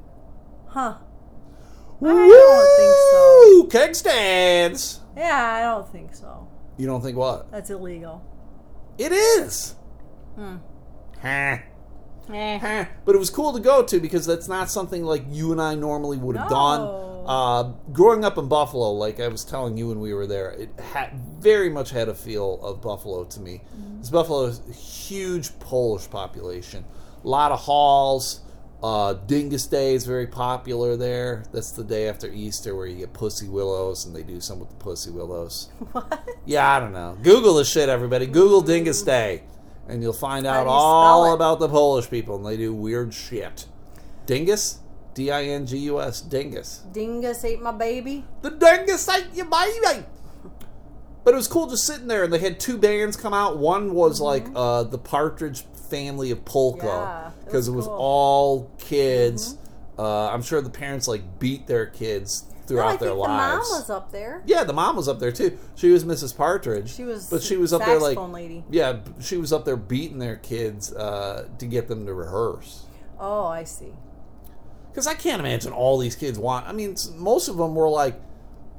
[0.67, 0.97] huh?
[1.99, 3.67] Woo!
[3.71, 4.99] Keg stands.
[5.17, 6.47] Yeah, I don't think so.
[6.77, 7.49] You don't think what?
[7.49, 8.23] That's illegal.
[8.99, 9.73] It is.
[10.35, 10.57] Hmm.
[11.19, 11.57] Huh.
[12.31, 12.57] Eh.
[12.59, 12.85] Huh.
[13.05, 15.75] But it was cool to go to because that's not something like you and I
[15.75, 16.55] normally would have No.
[16.55, 17.05] done.
[17.27, 17.63] Uh,
[17.93, 21.11] growing up in Buffalo, like I was telling you when we were there, it had
[21.39, 23.61] very much had a feel of Buffalo to me.
[23.99, 26.85] This Buffalo is a huge Polish population,
[27.23, 28.41] a lot of halls.
[28.81, 31.43] Uh, Dingus Day is very popular there.
[31.51, 34.69] That's the day after Easter where you get pussy willows, and they do some with
[34.69, 35.69] the pussy willows.
[35.91, 36.27] What?
[36.45, 37.17] Yeah, I don't know.
[37.21, 38.25] Google this shit, everybody.
[38.25, 39.43] Google Dingus Day,
[39.89, 41.36] and you'll find out all it?
[41.36, 43.65] about the Polish people, and they do weird shit.
[44.25, 44.80] Dingus,
[45.13, 46.84] D I N G U S, Dingus.
[46.91, 48.25] Dingus ate my baby.
[48.41, 50.06] The Dingus ate your baby.
[51.23, 53.58] But it was cool just sitting there, and they had two bands come out.
[53.58, 56.88] One was like uh, the Partridge Family of Polka, Mm-hmm.
[56.88, 57.95] Yeah, it because it was was cool.
[57.95, 58.02] Mm-hmm.
[58.02, 59.58] all kids.
[59.97, 63.15] Uh, I'm sure the parents like beat their kids No, throughout I think their the
[63.15, 63.69] lives.
[63.69, 64.41] mom was up there.
[64.45, 65.58] Yeah, the mom was up there too.
[65.75, 66.36] She was Mrs.
[66.36, 66.93] Partridge.
[66.93, 68.63] She was but she was up there like lady.
[68.69, 72.86] yeah, she was up there beating their kids uh, to get them to rehearse.
[73.19, 73.93] Oh, I see.
[74.91, 76.67] Because I can't imagine all these kids want.
[76.67, 78.19] I mean, most of them were like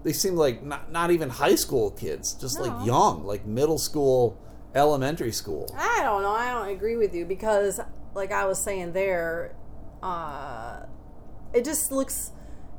[0.02, 2.64] they seemed like not not even high school kids, just No.
[2.64, 4.38] like young, like middle school,
[4.74, 5.72] elementary school.
[5.76, 6.32] I don't know.
[6.32, 7.80] I don't agree with you because,
[8.14, 9.54] like I was saying there,
[10.02, 10.86] uh,
[11.52, 12.32] it just looks.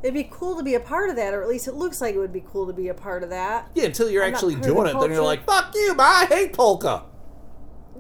[0.04, 2.16] It'd be cool to be a part of that, or at least it looks like
[2.16, 3.70] it would be cool to be a part of that.
[3.76, 5.96] Yeah, until you're I'm not actually part of doing it, then you're like, "Fuck you,
[5.96, 7.04] man, I hate polka.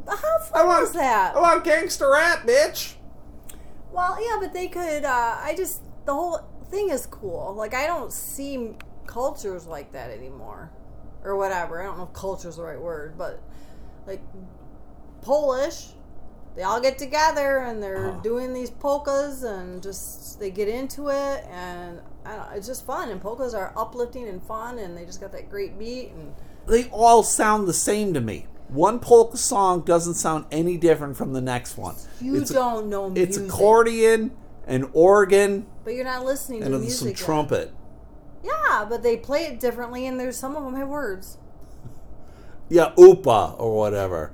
[0.07, 1.35] How I fun want was that?
[1.35, 2.95] I want gangster rap, bitch."
[3.91, 5.05] Well, yeah, but they could.
[5.05, 7.53] Uh, I just the whole thing is cool.
[7.55, 10.71] Like I don't see cultures like that anymore,
[11.23, 11.81] or whatever.
[11.81, 13.41] I don't know if culture is the right word, but
[14.07, 14.21] like
[15.21, 15.89] Polish,
[16.55, 18.19] they all get together and they're Uh-huh.
[18.21, 23.09] doing these polkas and just they get into it and I don't, it's just fun.
[23.09, 26.33] And polkas are uplifting and fun, and they just got that great beat and.
[26.67, 28.45] They all sound the same to me.
[28.69, 31.95] One polka song doesn't sound any different from the next one.
[32.21, 34.31] You It's don't know music, It's accordion,
[34.67, 36.99] and organ, but you're not listening to and the then music.
[36.99, 37.17] some yet.
[37.17, 37.73] trumpet.
[38.43, 41.37] Yeah, but they play it differently, and there's some of them have words.
[42.71, 44.31] Yeah, Upa or whatever.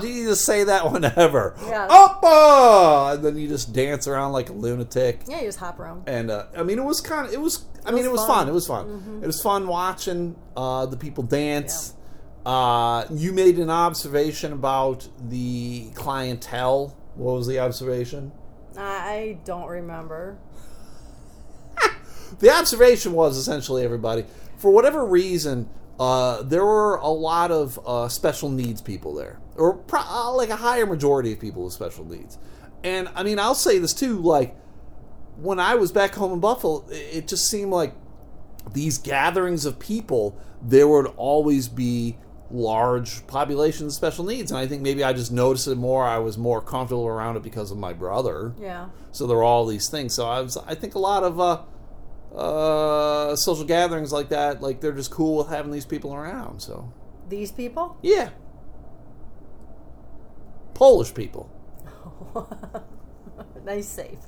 [0.00, 1.54] Do you just say that whenever?
[1.64, 1.84] Yeah.
[1.84, 3.12] Upa!
[3.14, 5.20] And then you just dance around like a lunatic.
[5.28, 6.08] Yeah, you just hop around.
[6.08, 8.12] And uh, I mean, it was kind of, it was, I It mean, was it
[8.12, 8.28] was fun.
[8.28, 8.38] Mm-hmm.
[8.38, 8.48] fun.
[8.48, 9.20] It was fun.
[9.22, 11.94] It was fun watching uh, the people dance.
[12.44, 16.96] Uh, you made an observation about the clientele.
[17.14, 18.32] What was the observation?
[18.76, 20.38] I don't remember.
[22.40, 24.24] The observation was essentially everybody,
[24.58, 29.74] for whatever reason, uh, there were a lot of uh, special needs people there, or
[29.74, 32.38] pro- uh, like a higher majority of people with special needs.
[32.84, 34.56] And I mean, I'll say this too: like
[35.36, 37.94] when I was back home in Buffalo, it it just seemed like
[38.72, 42.18] these gatherings of people, there would always be
[42.50, 46.04] large populations of special needs, and I think maybe I just noticed it more.
[46.04, 48.54] I was more comfortable around it because of my brother.
[48.60, 48.88] Yeah.
[49.12, 50.14] So there were all these things.
[50.14, 51.40] So I was, I think a lot of
[52.34, 56.60] uh, social gatherings like that, like they're just cool with having these people around.
[56.60, 56.92] So
[57.28, 57.96] These people?
[58.02, 58.30] yeah,
[60.74, 61.50] Polish people.
[63.64, 64.18] nice save.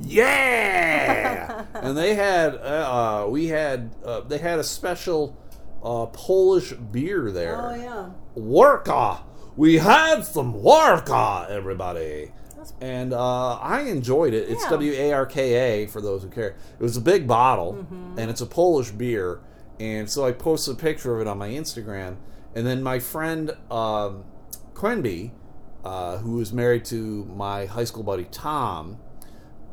[0.00, 5.36] Yeah, and they had, uh, uh, we had, uh, they had a special
[5.82, 7.60] uh, Polish beer there.
[7.70, 8.10] Oh, yeah.
[8.36, 9.22] Warka.
[9.56, 12.32] We had some Warka, everybody.
[12.80, 14.48] And uh, I enjoyed it.
[14.48, 14.70] It's Yeah.
[14.70, 16.56] W A R K A for those who care.
[16.78, 18.18] It was a big bottle, Mm-hmm.
[18.18, 19.40] and it's a Polish beer.
[19.78, 22.16] And so I posted a picture of it on my Instagram.
[22.54, 24.24] And then my friend um,
[24.74, 25.32] Quenby,
[25.84, 28.98] uh, who was married to my high school buddy Tom,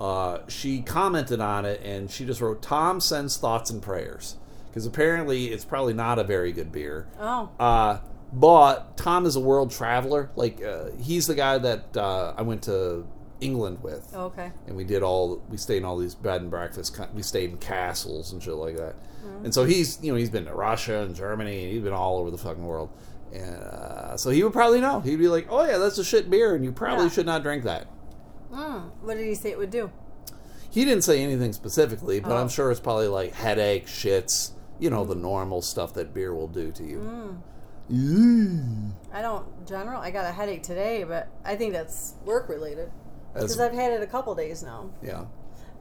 [0.02, 4.36] uh, she commented on it and she just wrote, Tom sends thoughts and prayers.
[4.68, 7.08] Because apparently it's probably not a very good beer.
[7.20, 7.50] Oh.
[7.60, 8.00] Uh,
[8.34, 10.30] but Tom is a world traveler.
[10.36, 13.06] Like uh, he's the guy that uh, I went to
[13.41, 14.52] England with, Okay.
[14.67, 16.98] and we did all we stayed in all these bed and breakfasts.
[17.13, 18.96] We stayed in castles and shit like that.
[19.43, 21.63] And so he's you know he's been to Russia and Germany.
[21.63, 22.89] And he's been all over the fucking world.
[23.34, 25.00] And uh, so he would probably know.
[25.00, 27.12] He'd be like, "Oh yeah, that's a shit beer, and you probably Yeah.
[27.12, 27.88] should not drink that."
[28.52, 28.91] Mm.
[29.02, 29.91] What did he say it would do?
[30.69, 32.38] He didn't say anything specifically, but Oh.
[32.38, 36.48] I'm sure it's probably like headache, shits, you know, the normal stuff that beer will
[36.48, 36.98] do to you.
[37.00, 37.38] Mm.
[37.89, 40.02] I don't general.
[40.02, 42.91] I got a headache today, but I think that's work related
[43.34, 44.89] because I've had it a couple days now.
[45.02, 45.26] Yeah.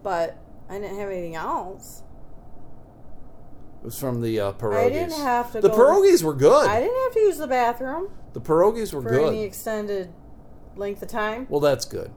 [0.03, 0.37] But
[0.69, 2.03] I didn't have anything else.
[3.83, 4.87] It was from the uh, pierogies.
[4.87, 6.69] I didn't have to The pierogies were good.
[6.69, 9.29] I didn't have to use the bathroom the pierogies were for good.
[9.29, 10.13] any extended
[10.77, 11.47] length of time.
[11.49, 12.11] Well, that's good.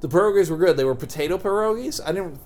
[0.00, 0.76] The pierogies were good.
[0.76, 2.00] They were potato pierogies.
[2.04, 2.38] I didn't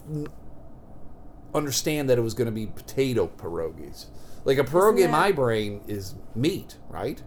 [1.54, 4.06] understand that it was going to be potato pierogies.
[4.46, 7.20] Like a pierogi in my brain is meat, right?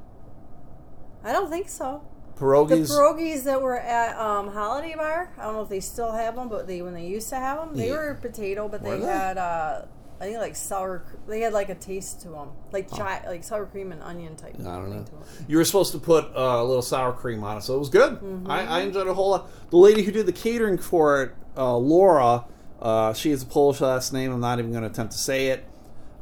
[1.24, 2.02] I don't think so.
[2.38, 2.88] Pierogies.
[2.88, 3.44] The Pierogies.
[3.44, 6.66] that were at um, Holiday Bar, I don't know if they still have them, but
[6.66, 7.96] they when they used to have them, they Yeah.
[7.96, 9.06] were potato, but they they?
[9.06, 9.82] had uh,
[10.22, 11.04] I think like sour.
[11.28, 14.56] They had like a taste to them, like chi- like sour cream and onion type.
[14.58, 14.96] I don't know.
[15.04, 15.46] thing to 'em.
[15.50, 17.90] You were supposed to put uh, a little sour cream on it, so it was
[17.90, 18.14] good.
[18.14, 18.50] Mm-hmm.
[18.50, 19.50] I, I enjoyed a whole lot.
[19.72, 22.46] The lady who did the catering for it, uh, Laura,
[22.82, 24.32] uh, she has a Polish last name.
[24.32, 25.66] I'm not even going to attempt to say it.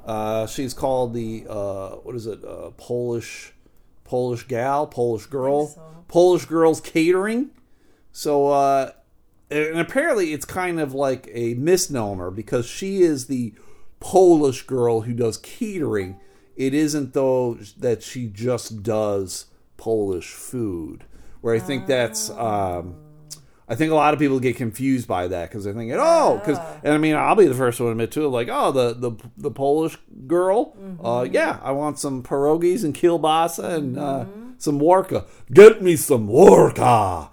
[0.07, 2.43] Uh, she's called the uh, what is it?
[2.43, 3.53] Uh, Polish
[4.05, 5.81] Polish gal, Polish girl, so.
[6.07, 7.51] Polish girls catering.
[8.13, 8.91] So, uh,
[9.51, 13.53] and apparently it's kind of like a misnomer because she is the
[13.99, 16.19] Polish girl who does catering.
[16.55, 21.03] It isn't though that she just does Polish food.
[21.41, 22.95] Where I think that's, um,
[23.69, 26.57] I think a lot of people get confused by that because they're thinking, oh, because
[26.83, 28.93] and I mean I'll be the first one to admit to it, like oh the
[28.93, 34.25] the the Polish girl, uh, yeah, I want some pierogies and kielbasa and uh,
[34.57, 35.25] some warka.
[35.51, 37.29] Get me some warka.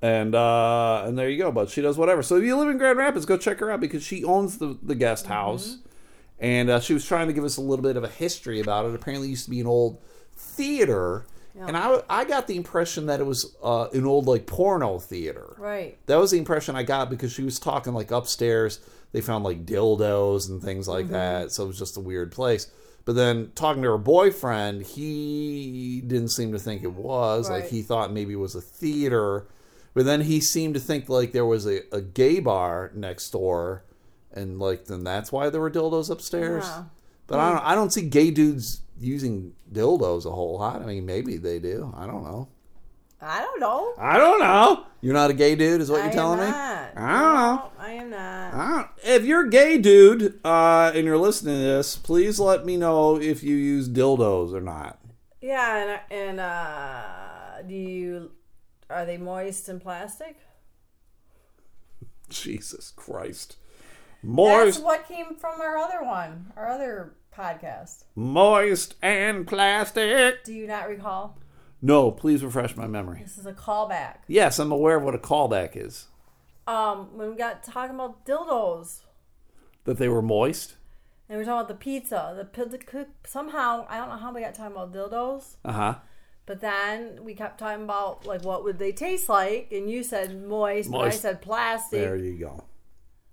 [0.00, 1.52] And uh, and there you go.
[1.52, 2.24] But she does whatever.
[2.24, 4.76] So if you live in Grand Rapids, go check her out because she owns the
[4.82, 5.78] the guest house,
[6.40, 8.84] and uh, she was trying to give us a little bit of a history about
[8.86, 8.96] it.
[8.96, 10.02] Apparently, it used to be an old
[10.34, 11.24] theater,
[11.58, 15.54] and I I got the impression that it was uh, an old like porno theater.
[15.58, 15.98] Right.
[16.06, 18.80] That was the impression I got because she was talking like upstairs.
[19.12, 21.12] They found like dildos and things like Mm-hmm.
[21.14, 21.52] that.
[21.52, 22.70] So it was just a weird place.
[23.04, 27.50] But then talking to her boyfriend, he didn't seem to think it was.
[27.50, 29.46] Like he thought maybe it was a theater.
[29.94, 33.82] But then he seemed to think like there was a, a gay bar next door.
[34.32, 36.64] And like then that's why there were dildos upstairs.
[36.64, 36.84] Yeah.
[37.26, 40.82] But I don't I don't see gay dudes using dildos a whole lot.
[40.82, 41.92] I mean maybe they do.
[41.96, 42.48] I don't know.
[43.20, 43.94] I don't know.
[43.98, 44.84] I don't know.
[45.00, 46.46] You're not a gay dude, is what I you're telling me?
[46.46, 46.96] not.
[46.96, 47.54] I don't know.
[47.54, 48.54] No, I am not.
[48.54, 52.66] I don't, if you're a gay dude uh, and you're listening to this, please let
[52.66, 54.98] me know if you use dildos or not.
[55.40, 58.32] Yeah, and and uh, do you
[58.90, 60.36] are they moist and plastic?
[62.28, 63.56] Jesus Christ.
[64.22, 68.04] That's Moist, what came from our other one, our other podcast.
[68.14, 70.44] moist and plastic.
[70.44, 71.38] Do you not recall?
[71.80, 73.20] No, please refresh my memory.
[73.22, 74.18] This is a callback.
[74.28, 76.06] Yes, I'm aware of what a callback is.
[76.68, 79.00] Um, when we got talking about dildos,
[79.84, 80.76] That they were moist.
[81.28, 83.08] and we were talking about the pizza, the pizza cook.
[83.26, 85.94] Somehow, I don't know how we got talking about dildos, Uh huh.
[86.46, 90.46] but then we kept talking about like what would they taste like, and you said
[90.46, 91.98] moist, but I said plastic.
[92.00, 92.62] There you go.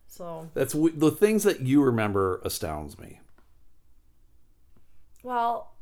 [0.09, 3.19] So, That's the things that you remember astounds me.
[5.23, 5.73] well,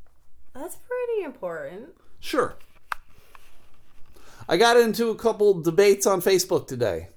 [0.53, 1.89] that's pretty important.
[2.19, 2.55] Sure.
[4.49, 7.09] I got into a couple debates on Facebook today.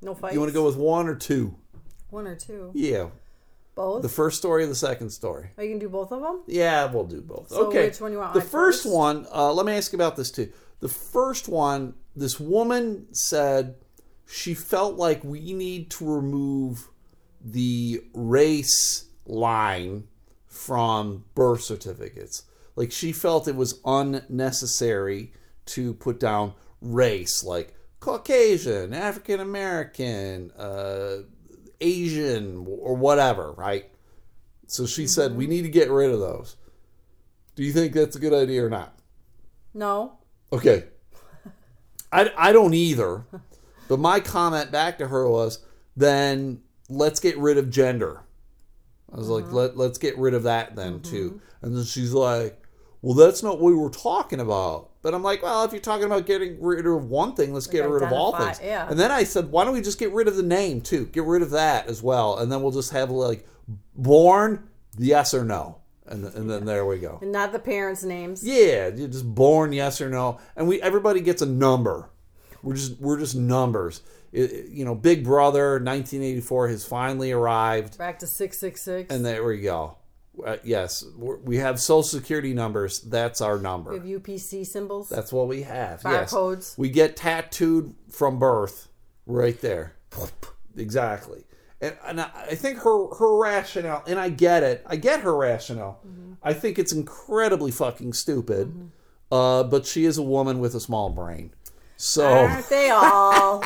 [0.00, 0.34] No fights.
[0.34, 1.54] You want to go with one or two?
[2.10, 2.70] one or two?
[2.74, 3.08] Yeah.
[3.74, 4.02] Both.
[4.02, 5.50] The first story or the second story?
[5.58, 6.40] Are you can do both of them?
[6.46, 7.50] Yeah, we'll do both.
[7.50, 7.86] So okay.
[7.86, 8.92] which one you want The first first?
[8.94, 10.50] one, uh, let me ask you about this too.
[10.80, 13.76] The first one, this woman said
[14.30, 16.88] she felt like we need to remove
[17.40, 20.06] the race line
[20.46, 22.42] from birth certificates.
[22.76, 25.32] Like she felt it was unnecessary
[25.66, 31.22] to put down race, like Caucasian, African American, uh,
[31.80, 33.90] Asian, or whatever, right?
[34.66, 36.56] So she said we need to get rid of those.
[37.54, 38.98] Do you think that's a good idea or not?
[39.72, 40.18] No.
[40.52, 40.84] Okay.
[42.12, 43.24] I, I don't either.
[43.88, 45.64] But my comment back to her was
[45.96, 48.22] then let's get rid of gender.
[49.12, 49.54] I was like, mm-hmm.
[49.54, 51.10] Let, let's get rid of that then mm-hmm.
[51.10, 51.40] too.
[51.62, 52.62] And then she's like,
[53.00, 54.90] well, that's not what we were talking about.
[55.02, 57.88] But I'm like, well, if you're talking about getting rid of one thing, let's get
[57.88, 58.60] rid of all things.
[58.62, 58.88] yeah.
[58.88, 61.06] And then I said, why don't we just get rid of the name too?
[61.06, 62.38] Get rid of that as well.
[62.38, 63.46] And then we'll just have like
[63.94, 65.78] born, yes or no.
[66.06, 67.18] And, and then there we go.
[67.22, 68.42] And not the parents' names.
[68.42, 72.08] Yeah, you're just born yes or no, and we everybody gets a number.
[72.62, 74.02] We're just we're just numbers.
[74.32, 79.12] It- you know, Big Brother 1984 has finally arrived, Back to six six six.
[79.14, 79.96] and there we go.
[80.44, 83.00] Uh, yes, we're, we have Social Security numbers.
[83.00, 83.92] That's our We number.
[83.94, 85.08] have UPC symbols.
[85.08, 86.02] That's what we have.
[86.04, 86.78] Yes, Barcodes.
[86.78, 88.86] we get tattooed from birth,
[89.26, 89.94] right there.
[90.76, 91.44] exactly.
[91.80, 94.82] And, and I I think her her rationale, and I get it.
[94.86, 96.00] I get her rationale.
[96.42, 98.90] I think it's incredibly fucking stupid.
[99.30, 101.52] Uh, but she is a woman with a small brain.
[102.00, 103.62] So, Aren't they all?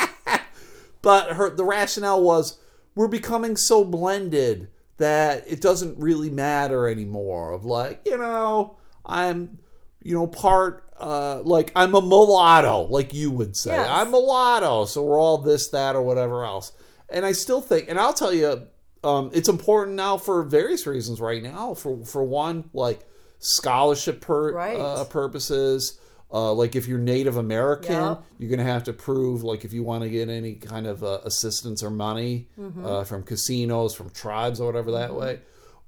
[1.03, 2.57] but her the rationale was
[2.95, 7.51] we're becoming so blended that it doesn't really matter anymore.
[7.53, 9.59] Of like, you know, I'm,
[10.01, 13.71] you know, part uh, like I'm a mulatto, like you would say.
[13.71, 13.87] Yes.
[13.87, 16.71] I'm mulatto, so we're all this, that, or whatever else.
[17.09, 18.67] And I still think, and I'll tell you,
[19.03, 21.21] um, it's important now for various reasons.
[21.21, 23.01] Right now, for for one, like
[23.37, 24.79] scholarship per, Right.
[24.79, 25.99] uh, purposes.
[26.33, 28.23] Uh, like if you're Native American, Yep.
[28.39, 31.03] you're going to have to prove, like, if you want to get any kind of
[31.03, 32.83] uh, assistance or money Mm-hmm.
[32.85, 35.41] uh, from casinos, from tribes, or whatever that way,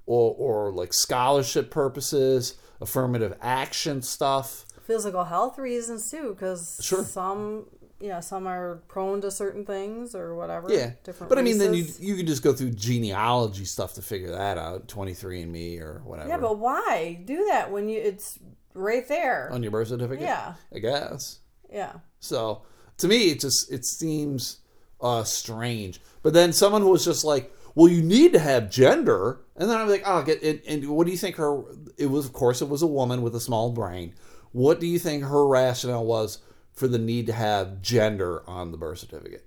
[0.06, 4.66] or or like scholarship purposes, affirmative action stuff.
[4.84, 7.04] Physical health reasons too, because Sure.
[7.04, 7.66] some,
[8.00, 10.72] yeah, some are prone to certain things or whatever.
[10.72, 11.30] Yeah, different.
[11.30, 14.60] but I mean, then you you can just go through genealogy stuff to figure that
[14.60, 14.88] out.
[14.88, 16.30] Twenty three and Me or whatever.
[16.30, 18.00] Yeah, but why do that when you?
[18.00, 18.38] It's
[18.76, 19.50] right there.
[19.52, 20.24] on your birth certificate.
[20.24, 20.54] Yeah.
[20.74, 21.40] I guess.
[21.72, 21.94] yeah.
[22.20, 22.62] So
[22.98, 24.60] to me, it just it seems
[25.02, 26.02] uh, strange.
[26.22, 29.78] But then someone who was just like, "Well, you need to have gender," and then
[29.78, 31.62] I'm like, "Oh, get and, and what do you think her?
[31.98, 34.14] It was, of course, it was a woman with a small brain.
[34.52, 36.40] What do you think her rationale was
[36.74, 39.46] for the need to have gender on the birth certificate?"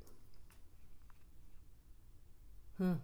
[2.77, 2.95] Hmm.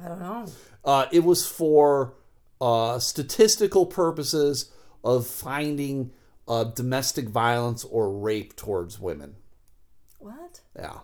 [0.00, 0.46] I don't know.
[0.84, 2.14] Uh, it was for
[2.60, 4.72] uh, statistical purposes
[5.04, 6.10] of finding
[6.46, 9.36] uh, domestic violence or rape towards women.
[10.18, 10.60] What?
[10.76, 10.98] Yeah.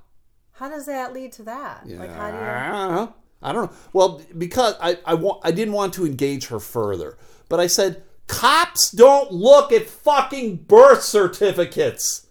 [0.53, 1.87] How does that lead to that?
[1.89, 3.15] Like how do you I don't know.
[3.43, 3.77] I don't know.
[3.93, 8.03] Well, because I I, wa- I didn't want to engage her further, but I said
[8.27, 12.27] cops don't look at fucking birth certificates.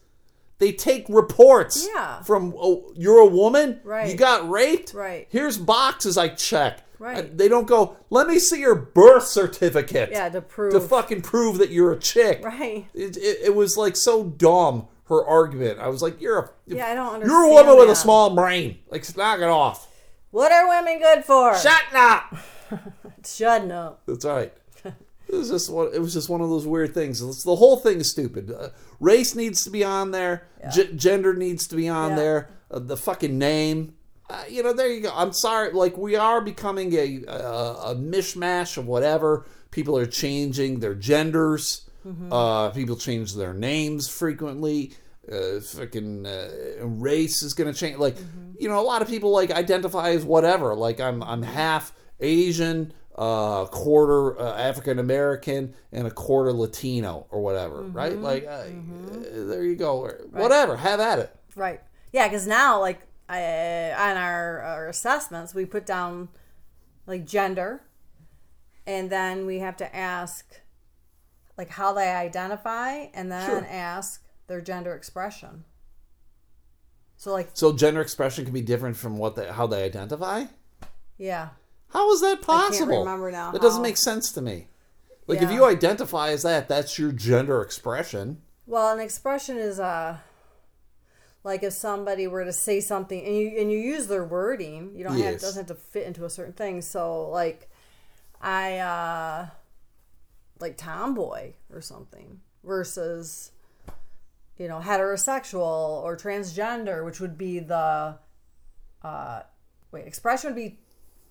[0.59, 1.87] They take reports.
[1.93, 2.21] Yeah.
[2.23, 3.81] From oh, you're a woman.
[3.83, 4.09] Right.
[4.09, 4.93] You got raped.
[4.93, 5.27] Right.
[5.29, 6.79] Here's boxes I check.
[7.03, 7.37] Right.
[7.37, 7.97] They don't go.
[8.09, 10.09] Let me see your birth certificate.
[10.11, 12.43] Yeah, to prove To fucking prove that you're a chick.
[12.45, 12.87] Right.
[12.93, 14.87] It, it, it was like so dumb.
[15.07, 15.79] Her argument.
[15.79, 18.33] I was like, you're a Yeah, I don't you're a understand woman with a small
[18.33, 18.77] brain.
[18.89, 19.89] Like, knock it off.
[20.31, 21.57] What are women good for?
[21.57, 22.37] Shut up.
[23.25, 24.01] Shut up.
[24.07, 24.53] That's right.
[24.85, 25.89] It was just one.
[25.93, 27.43] It was just one of those weird things.
[27.43, 28.49] The whole thing is stupid.
[28.51, 30.47] Uh, race needs to be on there.
[30.73, 32.15] G- gender needs to be on Yeah.
[32.15, 32.49] there.
[32.71, 33.95] Uh, the fucking name.
[34.33, 35.11] Uh, you know, there you go.
[35.13, 35.71] I'm sorry.
[35.71, 39.45] Like we are becoming a, a a mishmash of whatever.
[39.69, 41.87] People are changing their genders.
[42.31, 44.91] Uh, people change their names frequently.
[45.31, 46.49] Uh, fucking uh,
[46.81, 47.97] race is going to change.
[47.97, 48.17] Like,
[48.59, 50.75] you know, a lot of people like identify as whatever.
[50.75, 57.41] Like, I'm I'm half Asian, uh, quarter uh, African American, and a quarter Latino or
[57.41, 57.83] whatever.
[57.83, 58.17] Right?
[58.17, 59.99] Like, uh, uh, there you go.
[59.99, 60.75] Or Whatever.
[60.75, 61.35] Have at it.
[61.55, 61.79] Right.
[62.11, 62.99] Yeah, because now, like,
[63.29, 66.29] I, on our, our assessments, we put down
[67.07, 67.81] like gender,
[68.85, 70.45] and then we have to ask
[71.57, 73.67] like how they identify, and then Sure.
[73.69, 75.63] ask their gender expression.
[77.15, 80.45] So, like, So gender expression can be different from what they, how they identify.
[81.17, 81.49] yeah,
[81.89, 82.99] How is that possible?
[82.99, 84.67] remember now That doesn't make sense to me.
[85.27, 88.41] Like if you identify as that, that's your gender expression.
[88.65, 90.17] Well, an expression is uh
[91.43, 95.03] like if somebody were to say something and you and you use their wording, you
[95.03, 96.81] don't have it doesn't have to fit into a certain thing.
[96.81, 97.69] So like
[98.41, 99.47] I uh
[100.59, 103.51] like tomboy or something versus
[104.57, 108.17] you know heterosexual or transgender, which would be the
[109.01, 109.41] uh
[109.91, 110.79] wait, expression would be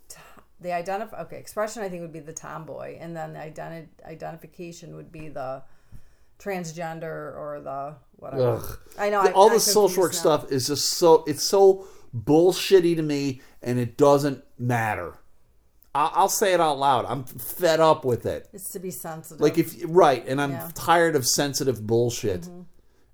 [0.08, 0.16] t-
[0.60, 4.94] the identify okay, expression I think would be the tomboy and then the identi- identification
[4.96, 5.62] would be the
[6.42, 8.56] transgender or the whatever.
[8.56, 8.78] Ugh.
[8.98, 10.18] I know The- all the social work now.
[10.18, 11.86] stuff is just so it's so
[12.16, 15.14] bullshitty to me, and it doesn't matter.
[15.94, 17.04] I'll, I'll say it out loud.
[17.06, 18.48] I'm fed up with it.
[18.52, 19.40] It's to be sensitive.
[19.40, 20.60] Like if right, and I'm Yeah.
[20.60, 20.68] Mm-hmm.
[20.70, 22.48] tired of sensitive bullshit.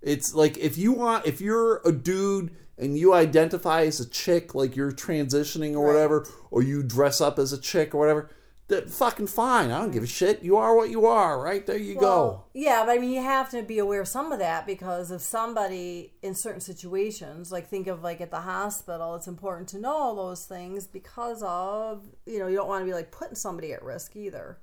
[0.01, 4.55] It's like if you want, if you're a dude and you identify as a chick,
[4.55, 5.95] like you're transitioning or Right.
[5.95, 8.31] whatever, or you dress up as a chick or whatever,
[8.69, 9.71] that fucking fine.
[9.71, 10.43] I don't give a shit.
[10.43, 11.41] You are what you are.
[11.41, 12.45] Right there, you go.
[12.53, 15.23] Yeah, but I mean, you have to be aware of some of that because if
[15.23, 19.97] somebody in certain situations, like think of like at the hospital, it's important to know
[19.97, 23.73] all those things because of you know you don't want to be like putting somebody
[23.73, 24.59] at risk either,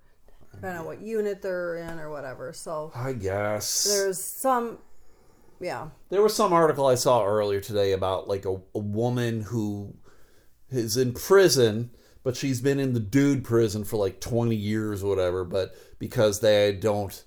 [0.54, 2.54] depending on what unit they're in or whatever.
[2.54, 4.78] So I guess there's some,
[5.60, 9.96] yeah, There was some article I saw earlier today about like a, a woman who
[10.70, 11.90] is in prison,
[12.26, 16.40] but she's been in the dude prison for like 20 years or whatever, but because
[16.40, 17.24] they don't,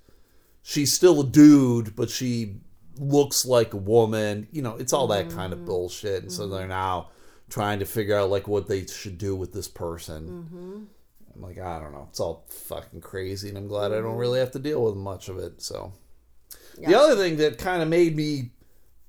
[0.61, 2.57] she's still a dude, but she
[2.99, 4.49] looks like a woman.
[4.51, 5.37] You know, it's all that mm-hmm.
[5.39, 6.25] kind of bullshit.
[6.25, 6.53] And so mm-hmm.
[6.53, 7.11] they're now
[7.49, 10.29] trying to figure out like what they should do with this person.
[10.29, 10.83] Mm-hmm.
[11.37, 12.09] I'm like, I don't know.
[12.11, 15.29] It's all fucking crazy, and I'm glad I don't really have to deal with much
[15.29, 15.63] of it.
[15.63, 15.93] So.
[16.77, 18.51] The other thing that kind of made me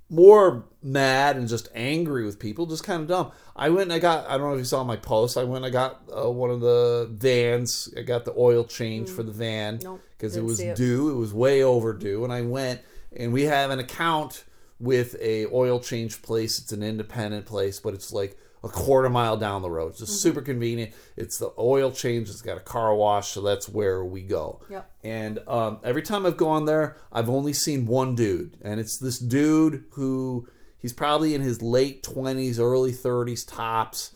[0.10, 3.32] more mad and just angry with people, just kind of dumb.
[3.56, 5.64] I went and I got, I don't know if you saw my post, I went
[5.64, 7.94] and I got uh, one of the vans.
[7.98, 9.84] I got the oil change for the van Mm.
[9.84, 10.76] Nope, because it was it.
[10.76, 11.10] due.
[11.10, 12.24] It was way overdue.
[12.24, 12.82] And I went
[13.16, 14.46] and we have an account
[14.80, 16.58] with a oil change place.
[16.60, 19.90] It's an independent place, but it's like a quarter mile down the road.
[19.92, 20.30] It's just Mm-hmm.
[20.30, 20.94] super convenient.
[21.16, 22.30] It's the oil change.
[22.30, 24.62] It's got a car wash, so that's where we go.
[24.70, 24.92] Yep.
[25.04, 29.18] And um, every time I've gone there, I've only seen one dude, and it's this
[29.20, 30.48] dude who
[30.78, 34.12] he's probably in his late twenties, early thirties tops.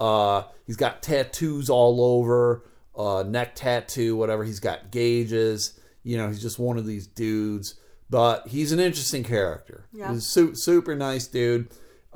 [0.00, 2.64] Uh, he's got tattoos all over,
[2.96, 4.44] uh, neck tattoo, whatever.
[4.44, 5.78] He's got gauges.
[6.04, 7.74] You know, he's just one of these dudes.
[8.10, 9.84] But he's an interesting character.
[9.92, 10.08] Yeah.
[10.10, 11.68] He's a su- super nice dude.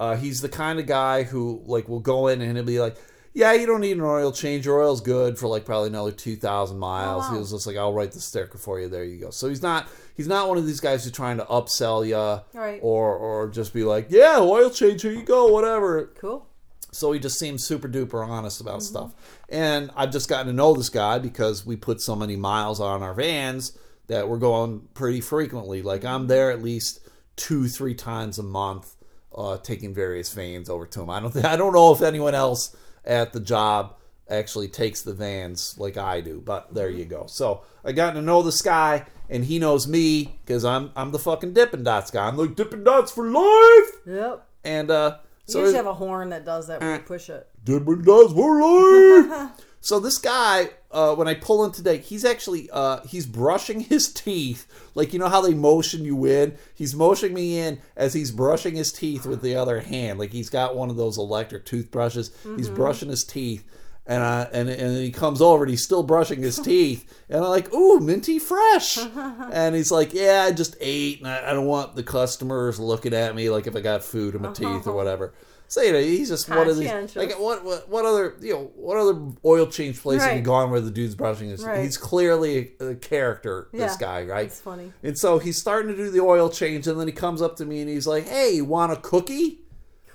[0.02, 2.96] Uh, he's the kind of guy who like will go in and he'll be like,
[3.34, 4.66] yeah, you don't need an oil change.
[4.66, 7.24] Your oil's good for like probably another two thousand miles.
[7.24, 7.32] Oh, wow.
[7.34, 8.88] He was just like, I'll write the sticker for you.
[8.88, 9.30] There you go.
[9.30, 12.80] So he's not he's not one of these guys who's trying to upsell you, Right.
[12.82, 15.02] Or or just be like, yeah, oil change.
[15.02, 16.06] Here you go, whatever.
[16.18, 16.46] Cool.
[16.90, 18.94] So he just seems super duper honest about Mm-hmm.
[18.96, 19.14] stuff.
[19.48, 23.02] And I've just gotten to know this guy because we put so many miles on
[23.02, 23.78] our vans
[24.08, 25.80] that we're going pretty frequently.
[25.80, 27.00] Like I'm there at least
[27.36, 28.94] two, three times a month,
[29.34, 31.10] uh, taking various vans over to him.
[31.10, 32.74] I don't think I don't know if anyone else
[33.04, 33.96] at the job
[34.30, 37.26] actually takes the vans like I do, but there you go.
[37.26, 41.18] So I got to know this guy, and he knows me because I'm I'm the
[41.18, 42.26] fucking Dippin' Dots guy.
[42.28, 44.46] I'm like Dippin' Dots for life, Yep.
[44.64, 45.16] and uh,
[45.46, 47.48] You so usually have a horn that does that when you push it.
[47.64, 49.50] Dippin' Dots for life.
[49.82, 54.12] so this guy, uh, when I pull in today, he's actually uh, he's brushing his
[54.12, 54.66] teeth.
[54.94, 56.56] Like you know how they motion you in.
[56.72, 60.20] He's motioning me in as he's brushing his teeth with the other hand.
[60.20, 62.30] Like he's got one of those electric toothbrushes.
[62.56, 63.66] He's brushing his teeth.
[64.04, 67.50] And, I, and and he comes over and he's still brushing his teeth and I'm
[67.50, 71.66] like ooh minty fresh and he's like yeah I just ate and I, I don't
[71.66, 74.92] want the customers looking at me like if I got food in my teeth or
[74.96, 75.32] whatever
[75.72, 78.70] so you know he's just one of these like what, what what other you know
[78.74, 81.82] what other oil change place have you gone where the dude's brushing his Right.
[81.82, 84.44] he's clearly a, a character this guy right?
[84.46, 84.92] It's funny.
[85.02, 87.64] and so he's starting to do the oil change and then he comes up to
[87.64, 89.60] me and he's like hey you want a cookie?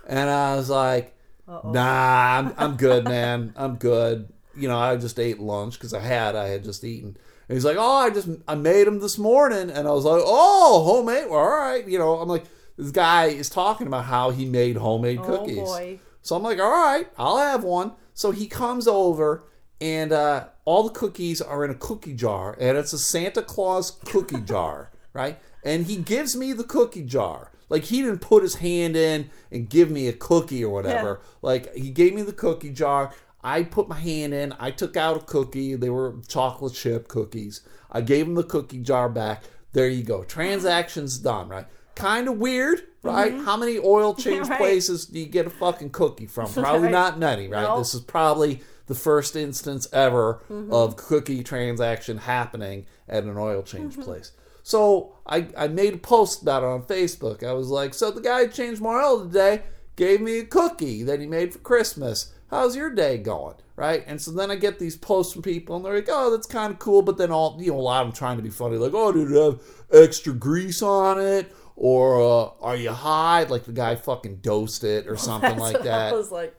[0.08, 1.16] And I was like
[1.48, 3.54] nah I'm, I'm good man.
[3.56, 4.32] I'm good.
[4.56, 7.18] You know I just ate lunch because I had I had just eaten.
[7.50, 9.72] And he's like oh I just I made them this morning.
[9.72, 11.32] And I was like oh homemade?
[11.32, 11.88] Well, all right.
[11.88, 12.46] You know I'm like
[12.78, 16.00] this guy is talking about how he made homemade cookies Oh boy.
[16.22, 17.94] so I'm like, all right, I'll have one.
[18.14, 19.44] So he comes over,
[19.80, 23.92] and uh, all the cookies are in a cookie jar, and it's a Santa Claus
[24.06, 25.40] cookie jar, right?
[25.64, 27.52] And he gives me the cookie jar.
[27.70, 31.20] Like he didn't put his hand in and give me a cookie or whatever.
[31.42, 33.12] Like he gave me the cookie jar.
[33.44, 34.54] I put my hand in.
[34.58, 35.76] I took out a cookie.
[35.76, 37.62] They were chocolate chip cookies.
[37.92, 39.44] I gave him the cookie jar back.
[39.74, 40.24] There you go.
[40.24, 41.66] Transaction's done, right?
[41.98, 43.34] Kind of weird, right?
[43.34, 44.58] How many oil change Right.
[44.60, 46.52] places do you get a fucking cookie from?
[46.54, 46.92] Probably Right.
[46.92, 47.64] not many, right?
[47.64, 47.80] Nope.
[47.80, 50.72] This is probably the first instance ever Mm-hmm.
[50.72, 54.04] of cookie transaction happening at an oil change Mm-hmm.
[54.04, 54.32] place.
[54.64, 57.42] So I, I made a post about it on Facebook.
[57.44, 59.64] I was like, so the guy who changed my oil today
[59.96, 62.34] gave me a cookie that he made for Christmas.
[62.52, 63.56] How's your day going?
[63.76, 64.04] Right?
[64.08, 66.74] And so then I get these posts from people and they're like, oh, that's kind
[66.74, 67.02] of cool.
[67.02, 69.12] But then all, you know, a lot of them trying to be funny, like, oh,
[69.12, 71.52] did it have extra grease on it?
[71.80, 73.44] Or uh, are you high?
[73.44, 76.14] Like the guy fucking dosed it or something That's like what that.
[76.14, 76.56] I was like,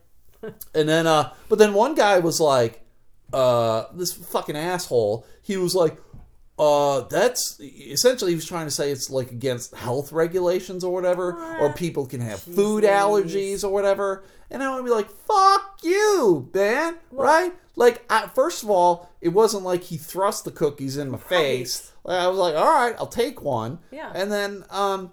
[0.74, 2.80] And then, uh, but then one guy was like,
[3.32, 5.26] uh, this fucking asshole.
[5.42, 5.98] He was like,
[6.58, 11.32] uh, that's essentially he was trying to say it's like against health regulations or whatever,
[11.60, 14.24] or people can have food allergies or whatever.
[14.50, 17.52] And I want to be like, fuck you, man, right?
[17.76, 21.82] Like, I, first of all, it wasn't like he thrust the cookies in my face.
[21.82, 23.78] Like, I was like, all right, I'll take one.
[23.90, 24.10] Yeah.
[24.14, 25.12] And then, um,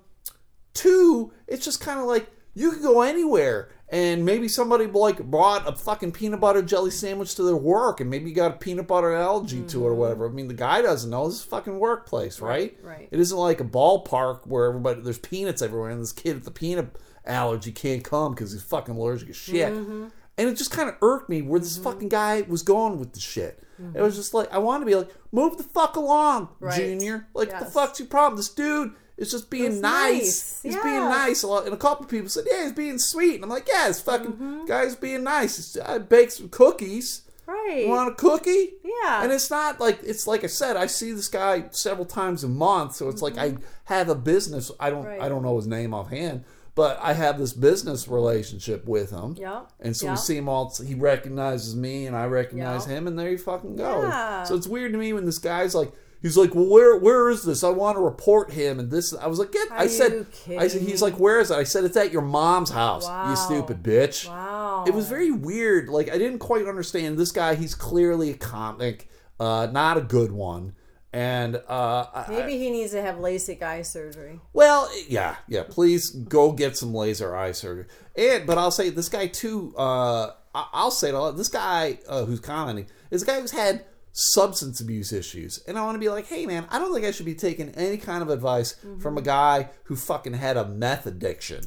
[0.76, 5.68] Two, it's just kind of like you could go anywhere, and maybe somebody like brought
[5.68, 8.86] a fucking peanut butter jelly sandwich to their work, and maybe you got a peanut
[8.86, 10.28] butter allergy to it or whatever.
[10.28, 11.28] I mean, the guy doesn't know.
[11.28, 12.78] This is a fucking workplace, right?
[12.78, 12.88] Mm-hmm.
[12.88, 13.08] right.
[13.10, 16.52] It isn't like a ballpark where everybody there's peanuts everywhere, and this kid with the
[16.52, 19.72] peanut allergy can't come because he's fucking allergic as shit.
[19.72, 20.08] Mm-hmm.
[20.38, 23.22] And it just kind of irked me where this fucking guy was going with the
[23.22, 23.64] shit.
[23.94, 26.66] It was just like I want to be like, move the fuck along, Mm-hmm.
[26.66, 26.76] Right.
[26.78, 27.28] Junior.
[27.34, 27.74] Like the Yes.
[27.74, 28.38] fuck's your problem?
[28.38, 30.22] This dude is just being nice.
[30.22, 30.62] nice.
[30.64, 31.44] He's being nice.
[31.44, 33.88] A lot, and a couple people said, "Yeah, he's being sweet." And I'm like, "Yeah,
[33.88, 34.66] this fucking Mm-hmm.
[34.66, 35.78] guy's being nice.
[35.78, 37.22] I baked some cookies.
[37.48, 37.84] right.
[37.84, 39.24] You want a cookie?" Yeah.
[39.24, 40.76] And it's not like it's like I said.
[40.78, 43.56] I see this guy several times a month, so it's like I
[43.86, 44.72] have a business.
[44.80, 45.06] I don't.
[45.06, 45.30] I Mm-hmm.
[45.30, 46.44] Don't know his name offhand,
[46.76, 49.36] but I have this business relationship with him.
[49.40, 49.62] Yeah.
[49.80, 50.12] And so Yeah.
[50.12, 50.74] we see him all.
[50.86, 52.96] He recognizes me, and I recognize Yeah.
[52.98, 54.02] him, and there you fucking go.
[54.04, 54.44] Yeah.
[54.44, 57.44] So it's weird to me when this guy's like, he's like, well, where where is
[57.44, 57.64] this?
[57.64, 59.14] I want to report him, and this.
[59.16, 59.68] I was like, get.
[59.72, 60.26] I said,
[60.58, 61.56] I said, he's like, where is it?
[61.56, 63.06] I said, it's at your mom's house.
[63.06, 63.30] Wow.
[63.30, 64.28] You stupid bitch.
[64.28, 64.84] Wow.
[64.88, 65.88] It was very weird.
[65.90, 67.56] Like I didn't quite understand this guy.
[67.56, 69.08] He's clearly a comic,
[69.40, 70.74] uh, not a good one.
[71.16, 74.42] And uh, I- Maybe he needs to have LASIK eye surgery.
[74.54, 75.64] well, yeah, yeah.
[75.64, 77.86] Please go get some laser eye surgery.
[78.18, 79.74] And but I'll say this guy too.
[79.78, 81.38] Uh, I- I'll say it a lot.
[81.38, 85.84] This guy uh, who's commenting is a guy who's had substance abuse issues, and I
[85.86, 88.22] want to be like, hey man, I don't think I should be taking any kind
[88.22, 91.62] of advice from a guy who fucking had a meth addiction.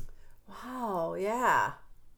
[0.46, 1.14] Wow.
[1.18, 1.72] Yeah.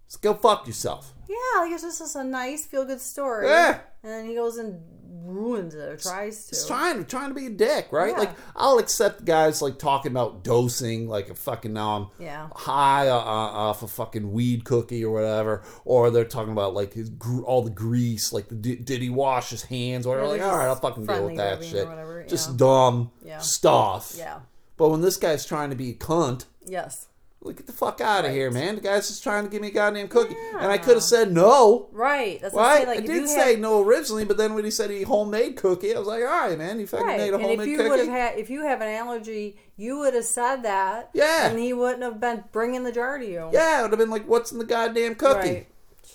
[0.08, 1.14] Just go fuck yourself.
[1.28, 1.36] Yeah.
[1.62, 3.46] I guess this is a nice feel good story.
[3.46, 3.80] Yeah.
[4.02, 4.80] And then he goes and
[5.24, 6.50] ruins it or tries to.
[6.56, 8.12] He's trying trying to be a dick, right?
[8.12, 8.18] Yeah.
[8.18, 12.48] Like I'll accept guys like talking about dosing, like a fucking now I'm Yeah.
[12.54, 16.92] high uh, uh, off a fucking weed cookie or whatever, or they're talking about like
[16.94, 17.10] his
[17.44, 20.28] all the grease, like the, did, he wash his hands or whatever?
[20.28, 21.86] Like, all right, I'll fucking deal with that shit.
[21.88, 22.56] whatever, Just yeah.
[22.56, 23.38] dumb Yeah.
[23.38, 24.14] stuff.
[24.16, 24.40] Yeah.
[24.76, 27.06] But when this guy's trying to be a cunt, Yes.
[27.42, 28.34] Like get the fuck out of Right.
[28.34, 28.74] here, man.
[28.74, 31.32] The guy's just trying to give me a goddamn cookie, and I could have said
[31.32, 31.88] no.
[31.92, 32.38] Right.
[32.40, 32.86] That's I Right, say.
[32.88, 35.94] Like, I did say had, no originally, but then when he said he homemade cookie,
[35.94, 37.16] I was like, all right, man, you fucking Right.
[37.18, 39.98] made a And if homemade you would have had, if you have an allergy, you
[40.00, 41.08] would have said that.
[41.14, 41.46] Yeah.
[41.48, 43.48] And he wouldn't have been bringing the jar to you.
[43.52, 45.48] yeah, it would have been like, what's in the goddamn cookie?
[45.48, 45.66] Right.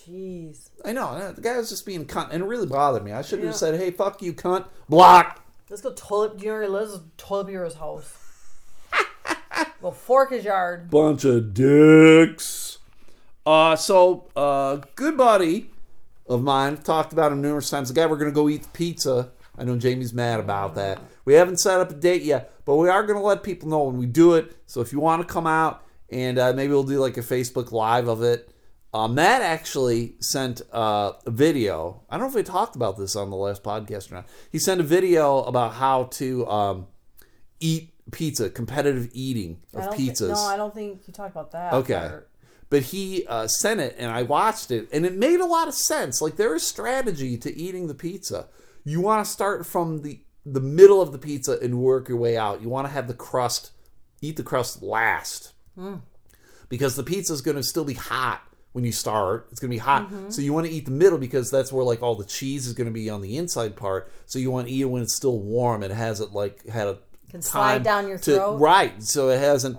[0.07, 0.69] Jeez.
[0.83, 3.11] I know the guy was just being cunt, and it really bothered me.
[3.11, 3.53] I should have Yeah.
[3.53, 5.41] said, "Hey, fuck you, cunt." Block.
[5.67, 6.39] Let's go toilet.
[6.43, 6.99] You know lives?
[7.17, 8.05] Toilet Bureau's house.
[9.81, 10.89] Go fork his yard.
[10.89, 12.79] Bunch of dicks.
[13.45, 15.69] Uh, so uh, good buddy
[16.27, 17.89] of mine talked about him numerous times.
[17.89, 19.31] The guy we're gonna go eat pizza.
[19.57, 20.99] I know Jamie's mad about that.
[21.23, 23.97] We haven't set up a date yet, but we are gonna let people know when
[23.97, 24.55] we do it.
[24.65, 27.71] So if you want to come out, and uh, maybe we'll do like a Facebook
[27.71, 28.49] Live of it.
[28.93, 32.03] Uh, Matt actually sent uh, a video.
[32.09, 34.27] I don't know if we talked about this on the last podcast or not.
[34.51, 36.87] He sent a video about how to um,
[37.59, 40.29] eat pizza, competitive eating of pizzas.
[40.29, 41.73] no, I don't think you talked about that.
[41.73, 41.93] Okay.
[41.93, 42.29] part.
[42.69, 45.75] But he uh, sent it, and I watched it, and it made a lot of
[45.75, 46.21] sense.
[46.21, 48.47] Like there is strategy to eating the pizza.
[48.83, 52.37] You want to start from the the middle of the pizza and work your way
[52.37, 52.61] out.
[52.61, 53.71] You want to have the crust,
[54.21, 55.53] eat the crust last,
[56.69, 58.41] because the pizza is going to still be hot
[58.73, 59.47] when you start.
[59.51, 61.85] It's going to be hot, so you want to eat the middle because that's where
[61.85, 64.11] like all the cheese is going to be on the inside part.
[64.25, 66.87] So you want to eat it when it's still warm and it hasn't like had
[66.87, 66.97] a
[67.35, 68.57] Can slide down your to- throat.
[68.57, 69.01] right?
[69.03, 69.77] So it hasn't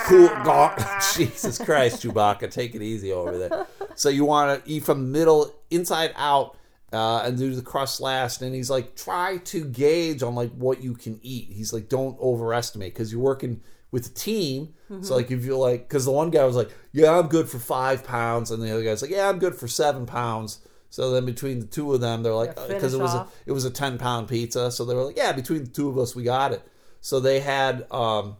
[0.00, 0.28] cool.
[1.14, 3.66] Jesus Christ, Chewbacca, take it easy over there.
[3.94, 6.56] So you want to eat from middle inside out.
[6.92, 10.82] Uh, and do the crust last, and he's like, try to gauge on like what
[10.82, 11.48] you can eat.
[11.50, 14.72] He's like, don't overestimate because you're working with a team.
[14.90, 15.02] Mm-hmm.
[15.02, 17.58] So like, if you're like, because the one guy was like, yeah, I'm good for
[17.58, 20.60] five pounds, and the other guy's like, yeah, I'm good for seven pounds.
[20.88, 23.52] So then between the two of them, they're like, because it finish was a, it
[23.52, 26.14] was a ten pound pizza, so they were like, yeah, between the two of us,
[26.14, 26.62] we got it.
[27.06, 28.36] So they had um,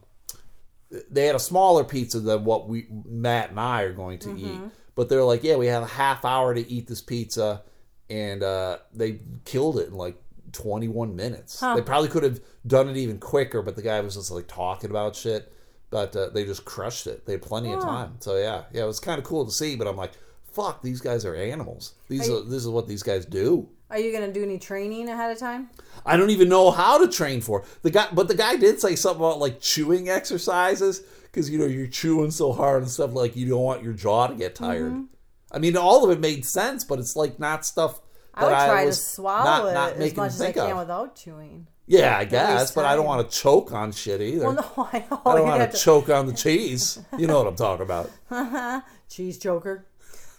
[1.09, 4.59] they had a smaller pizza than what we Matt and I are going to eat.
[4.93, 7.61] But they're like, yeah, we have a half hour to eat this pizza,
[8.09, 11.61] and uh, they killed it in like 21 minutes.
[11.61, 14.89] They probably could have done it even quicker, but the guy was just like talking
[14.89, 15.53] about shit.
[15.89, 17.25] But uh, they just crushed it.
[17.25, 18.17] They had plenty of time.
[18.19, 19.77] So yeah, yeah, it was kind of cool to see.
[19.77, 20.11] But I'm like,
[20.51, 21.93] fuck, these guys are animals.
[22.09, 23.69] These are, this is what these guys do.
[23.89, 25.69] Are you gonna do any training ahead of time?
[26.05, 28.07] I don't even know how to train for the guy.
[28.11, 32.31] But the guy did say something about like chewing exercises because you know you're chewing
[32.31, 34.91] so hard and stuff like you don't want your jaw to get tired.
[34.91, 35.03] Mm-hmm.
[35.51, 38.01] I mean, all of it made sense, but it's like not stuff
[38.33, 40.71] I would try to was swallow not, it not as making much as I can
[40.71, 40.77] of.
[40.79, 41.67] without chewing.
[41.89, 44.51] Yeah, I guess, but I don't want to choke on shit either.
[44.51, 45.05] Well, no, I.
[45.25, 46.99] I don't want to choke on the cheese.
[47.17, 48.11] You know what I'm talking about.
[49.09, 49.85] cheese choker.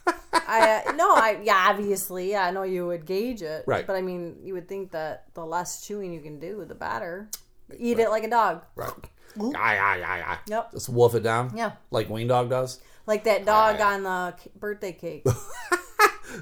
[0.33, 3.85] I uh, no, I yeah, obviously, I know you would gauge it, Right.
[3.85, 7.29] But I mean, you would think that the less chewing you can do, the better.
[7.77, 8.63] Eat it like a dog.
[8.75, 8.91] Right.
[9.39, 10.37] Aye, aye, aye, aye.
[10.47, 10.71] Yep.
[10.71, 11.51] Just wolf it down.
[11.55, 11.73] Yeah.
[11.91, 12.79] Like Ween Dog does.
[13.05, 15.23] Like that dog on the birthday cake.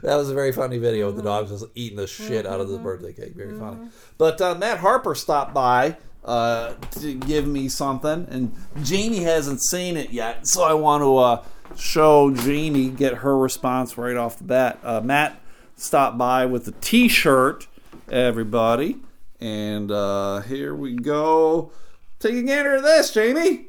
[0.03, 1.25] That was a very funny video the Mm-hmm.
[1.27, 3.35] dogs just eating the shit out of the birthday cake.
[3.35, 3.87] Very funny.
[4.17, 5.95] But uh, Matt Harper stopped by
[6.25, 8.53] uh, to give me something, and
[8.83, 11.43] Jamie hasn't seen it yet, so I want to uh,
[11.75, 14.79] show Jeannie, get her response right off the bat.
[14.83, 15.39] Uh, Matt
[15.75, 17.67] stopped by with a T-shirt,
[18.09, 18.97] everybody,
[19.39, 21.71] and uh, here we go.
[22.19, 23.67] Take a gander at this, Jamie.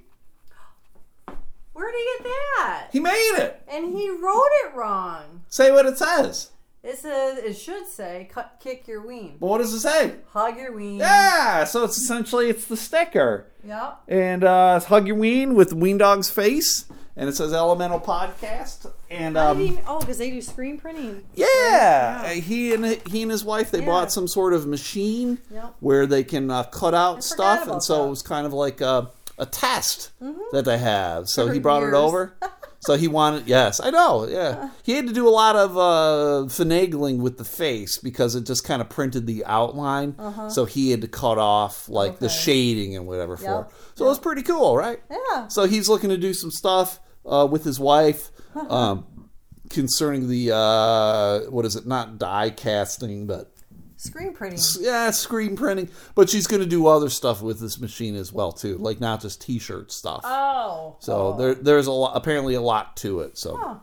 [1.73, 2.89] Where'd he get that?
[2.93, 3.63] He made it.
[3.69, 5.43] And he wrote it wrong.
[5.49, 6.51] Say what it says.
[6.83, 9.37] It says it should say cut kick your ween.
[9.39, 10.15] But what does it say?
[10.33, 10.99] Hug your ween.
[10.99, 13.47] Yeah, so it's essentially it's the sticker.
[13.65, 14.01] Yep.
[14.09, 16.87] And uh, it's Hug Your Ween with Ween Dog's face.
[17.19, 18.91] And it says Elemental Podcast.
[19.11, 21.25] And um, he- oh, because they do screen printing.
[21.35, 23.87] yeah, he and he and his wife they Yeah.
[23.87, 25.75] bought some sort of machine Yep.
[25.81, 28.05] where they can uh, cut out forgot stuff, and so that.
[28.07, 30.11] it was kind of like a, a test
[30.53, 31.29] that they have.
[31.29, 32.35] So he brought it over.
[32.81, 34.71] So he wanted, yes, I know, yeah.
[34.85, 38.63] He had to do a lot of uh, finagling with the face because it just
[38.63, 40.15] kind of printed the outline.
[40.49, 43.43] So he had to cut off like the shading and whatever for.
[43.45, 43.71] Yep.
[43.73, 43.99] it.
[43.99, 45.01] So it was pretty cool, right?
[45.11, 45.49] Yeah.
[45.49, 48.31] So he's looking to do some stuff uh, with his wife
[48.69, 49.29] um,
[49.71, 51.87] concerning the uh, what is it?
[51.87, 53.53] Not die casting, but
[53.97, 54.61] Screen printing.
[54.81, 55.91] yeah, screen printing.
[56.15, 59.21] But she's going to do other stuff with this machine as well too, like not
[59.21, 60.21] just T-shirt stuff.
[60.25, 60.97] Oh.
[61.01, 63.37] so there, there's a lot, apparently a lot to it.
[63.37, 63.75] So Huh.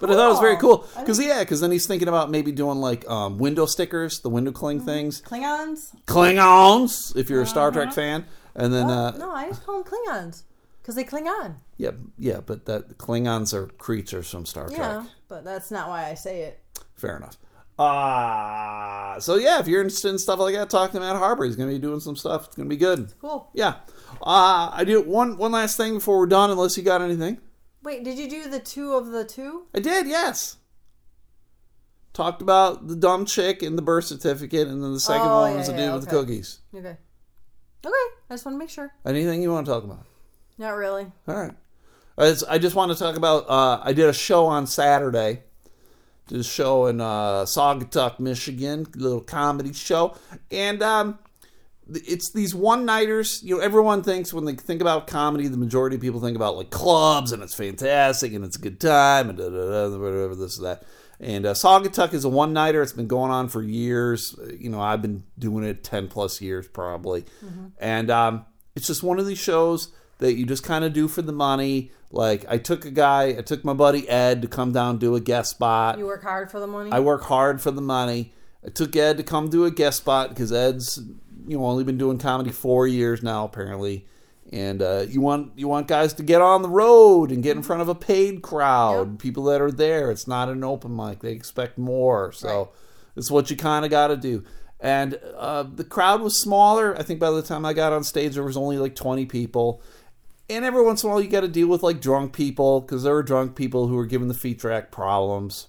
[0.00, 0.78] But I thought it was very Cool.
[0.78, 4.28] cool because yeah, because then he's thinking about maybe doing like um, window stickers, the
[4.28, 5.94] window cling things, Klingons?
[6.06, 8.24] Klingons, if you're a Star Trek fan,
[8.56, 10.42] and then uh, no, I just call them Klingons
[10.84, 11.56] because they cling on.
[11.78, 14.78] yeah, yeah, but that Klingons are creatures from Star Trek.
[14.78, 16.60] Yeah, but that's not why I say it.
[16.94, 17.38] Fair enough.
[17.76, 21.44] Uh, so yeah, if you're interested in stuff like that, talk to Matt Harper.
[21.44, 22.46] He's going to be doing some stuff.
[22.46, 23.12] It's going to be good.
[23.20, 23.48] Cool.
[23.54, 23.76] Yeah.
[24.22, 27.38] Uh, I do one one last thing before we're done, unless you got anything.
[27.82, 29.66] Wait, did you do the two of the two?
[29.74, 30.56] I did, yes.
[32.12, 35.56] Talked about the dumb chick and the birth certificate, and then the second Oh, one
[35.56, 36.60] was yeah, to do yeah, with the cookies.
[36.74, 36.96] Okay.
[37.84, 37.92] Okay,
[38.30, 38.92] I just want to make sure.
[39.04, 40.06] Anything you want to talk about?
[40.58, 41.06] Not really.
[41.26, 41.54] All right.
[42.16, 43.48] I just, want to talk about.
[43.48, 45.42] Uh, I did a show on Saturday.
[46.28, 50.16] Did a show in uh, Saugatuck, Michigan, little comedy show,
[50.50, 51.18] and um,
[51.88, 53.42] it's these one nighters.
[53.42, 56.56] You know, everyone thinks when they think about comedy, the majority of people think about
[56.56, 60.34] like clubs and it's fantastic and it's a good time and da, da, da, whatever
[60.34, 60.84] this and that.
[61.20, 62.80] And uh, Saugatuck is a one nighter.
[62.80, 64.34] It's been going on for years.
[64.58, 67.24] You know, I've been doing it ten plus years probably,
[67.78, 69.92] and um, it's just one of these shows
[70.24, 71.90] that you just kind of do for the money.
[72.10, 75.20] Like I took a guy, I took my buddy Ed to come down do a
[75.20, 75.98] guest spot.
[75.98, 76.90] You work hard for the money?
[76.92, 78.32] I work hard for the money.
[78.64, 80.98] I took Ed to come do a guest spot because Ed's
[81.46, 84.06] you know only been doing comedy four years now apparently,
[84.52, 87.62] and uh, you want you want guys to get on the road and get in
[87.62, 90.10] front of a paid crowd, people that are there.
[90.10, 92.32] It's not an open mic; they expect more.
[92.32, 92.68] So Right.
[93.16, 94.44] it's what you kind of got to do.
[94.80, 96.98] And uh, the crowd was smaller.
[96.98, 99.82] I think by the time I got on stage, there was only like twenty people.
[100.48, 103.02] And every once in a while, you got to deal with like drunk people because
[103.02, 105.68] there were drunk people who were giving the feed track problems.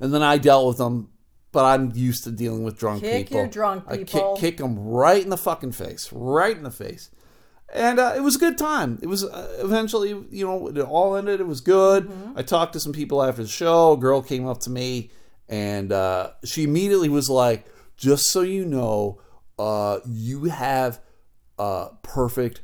[0.00, 1.10] And then I dealt with them,
[1.52, 3.28] but I'm used to dealing with drunk Kick people.
[3.28, 4.36] Kick your drunk I kick, people.
[4.36, 7.10] kick them right in the fucking face, right in the face.
[7.74, 8.98] And uh, it was a good time.
[9.02, 11.40] It was uh, eventually, you know, it all ended.
[11.40, 12.08] It was good.
[12.08, 12.38] Mm-hmm.
[12.38, 13.92] I talked to some people after the show.
[13.92, 15.10] A girl came up to me,
[15.48, 17.64] and uh, she immediately was like,
[17.96, 19.22] "Just so you know,
[19.58, 21.00] uh, you have
[21.58, 22.60] uh, perfect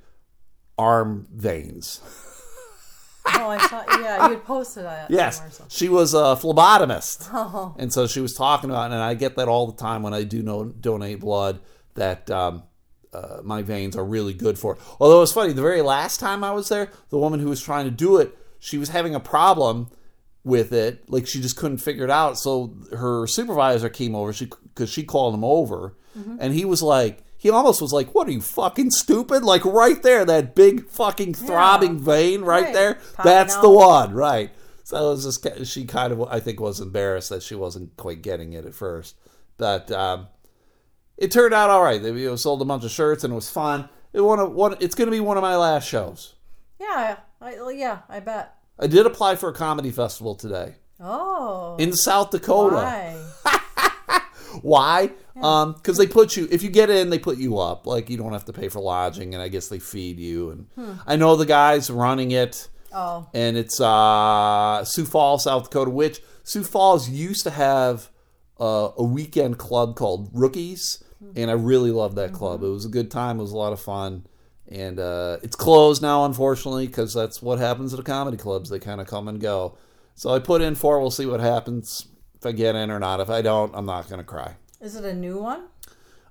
[0.79, 2.01] arm veins."
[3.27, 3.85] oh, I saw.
[4.01, 5.11] Yeah, you had posted that.
[5.11, 9.37] Yes, she was a phlebotomist, Oh, and so she was talking about, and I get
[9.37, 11.61] that all the time when I do no, donate blood.
[11.95, 12.63] That um,
[13.13, 14.81] uh, my veins are really good for it.
[15.01, 17.87] Although it's funny, the very last time I was there, the woman who was trying
[17.87, 19.91] to do it, she was having a problem
[20.45, 22.39] with it, like she just couldn't figure it out.
[22.39, 26.37] So her supervisor came over, she because she called him over, Mm-hmm.
[26.41, 27.25] and he was like.
[27.39, 31.35] He almost was like, "What are you fucking stupid?" Like right there, that big fucking
[31.35, 32.75] throbbing vein right, Right.
[32.75, 32.95] there.
[33.15, 33.75] Popping That's the out.
[33.75, 34.51] one, right?
[34.85, 38.23] So it was just she kind of I think was embarrassed that she wasn't quite
[38.23, 39.15] getting it at first,
[39.57, 40.27] but um,
[41.17, 42.03] it turned out all right.
[42.03, 43.89] They sold a bunch of shirts and it was fun.
[44.13, 44.77] It one of one.
[44.81, 46.35] It's going to be one of my last shows.
[46.81, 47.19] yeah.
[47.41, 48.55] I, yeah, I bet.
[48.81, 51.77] I did apply for a comedy festival today Oh.
[51.79, 52.75] in South Dakota.
[52.77, 53.17] Why?
[54.63, 55.11] Why?
[55.45, 57.87] Um, because they put you if you get in, they put you up.
[57.87, 60.51] Like you don't have to pay for lodging, and I guess they feed you.
[60.51, 62.69] And I know the guys running it.
[62.91, 63.29] Oh.
[63.35, 65.91] and it's uh, Sioux Falls, South Dakota.
[65.91, 68.09] Which Sioux Falls used to have
[68.59, 71.05] uh, a weekend club called Rookies,
[71.37, 72.63] and I really loved that club.
[72.63, 73.39] It was a good time.
[73.39, 74.27] It was a lot of fun,
[74.69, 78.71] and uh, it's closed now, unfortunately, because that's what happens at the comedy clubs.
[78.71, 79.77] They kind of come and go.
[80.15, 80.97] So I put in for.
[80.97, 81.01] it.
[81.01, 82.09] We'll see what happens
[82.39, 83.21] if I get in or not.
[83.21, 84.57] If I don't, I'm not going to cry.
[84.81, 85.65] Is it a new one?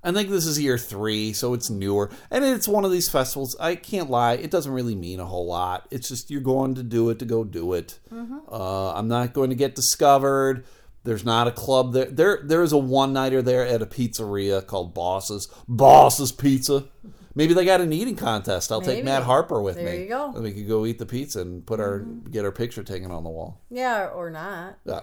[0.04, 2.10] I think this is year three, so it's newer.
[2.32, 3.56] And it's one of these festivals.
[3.60, 5.88] I can't lie, it doesn't really mean a whole lot.
[5.92, 8.00] It's just you're going to do it to go do it.
[8.12, 10.64] Uh, I'm not going to get discovered.
[11.04, 12.06] There's not a club there.
[12.06, 15.48] There, there is a one nighter there at a pizzeria called Bosses.
[15.68, 16.86] Bosses Pizza.
[17.34, 18.72] Maybe they got an eating contest.
[18.72, 19.92] I'll take Matt Harper with There me.
[19.92, 20.34] There you go.
[20.34, 23.24] And we could go eat the pizza and put our get our picture taken on
[23.24, 23.62] the wall.
[23.70, 25.02] Yeah, or not, Yeah.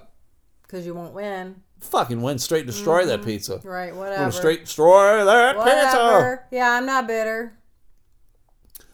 [0.62, 1.62] because you won't win.
[1.90, 3.28] Fucking went straight destroy that mm-hmm.
[3.28, 3.60] pizza.
[3.62, 3.94] Right.
[3.94, 4.32] Whatever.
[4.32, 5.68] straight destroy that pizza.
[5.68, 6.46] Whatever.
[6.50, 7.56] Yeah, I'm not bitter.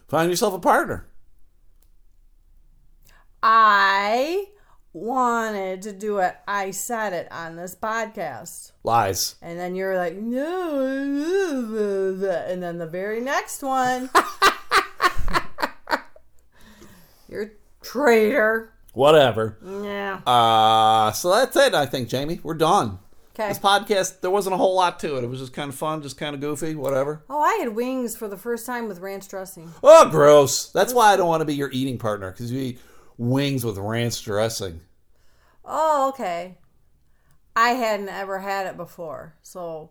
[0.09, 1.07] Find yourself a partner.
[3.43, 4.47] I
[4.93, 6.37] wanted to do it.
[6.47, 8.73] I said it on this podcast.
[8.83, 9.37] Lies.
[9.41, 10.85] And then you're like, no.
[10.85, 14.11] And then the very next one,
[17.29, 17.51] you're a
[17.83, 18.73] traitor.
[18.93, 19.57] Whatever.
[19.65, 20.21] Yeah.
[20.27, 22.41] Uh, so that's it, I think, Jamie.
[22.43, 22.99] We're done.
[23.35, 23.49] Okay.
[23.49, 25.25] This podcast, there wasn't a whole lot to it.
[25.25, 27.23] It was just kind of fun, just kind of goofy, whatever.
[27.31, 29.73] Oh, I had wings for the first time with ranch dressing.
[29.83, 30.71] Oh, gross.
[30.73, 32.81] That's why I don't want to be your eating partner, because you eat
[33.17, 34.81] wings with ranch dressing.
[35.65, 36.59] Oh, okay.
[37.55, 39.91] I hadn't ever had it before, so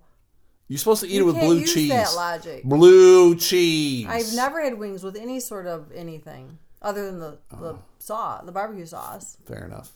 [0.67, 1.89] You're supposed to eat you it with blue cheese.
[1.89, 2.63] that logic.
[2.65, 4.07] Blue cheese.
[4.07, 6.57] I've never had wings with any sort of anything.
[6.81, 9.37] other than the the sauce, the barbecue sauce.
[9.45, 9.91] Fair enough.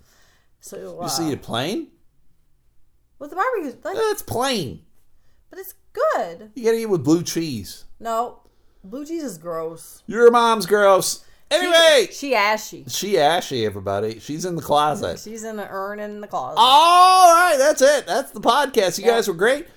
[0.61, 1.87] So uh, You see it plain?
[3.19, 4.81] with the barbecue, like, It's plain.
[5.49, 6.51] but it's good.
[6.55, 7.85] You gotta eat with blue cheese.
[7.99, 8.41] No,
[8.83, 10.03] blue cheese is gross.
[10.07, 11.23] Your mom's gross.
[11.51, 12.83] Anyway, she, she ashy.
[12.87, 14.19] she ashy, everybody.
[14.19, 15.19] She's in the closet.
[15.23, 16.55] She's in the urn in the closet.
[16.59, 18.07] All right, that's it.
[18.07, 18.97] That's the podcast.
[18.97, 19.67] You guys were great.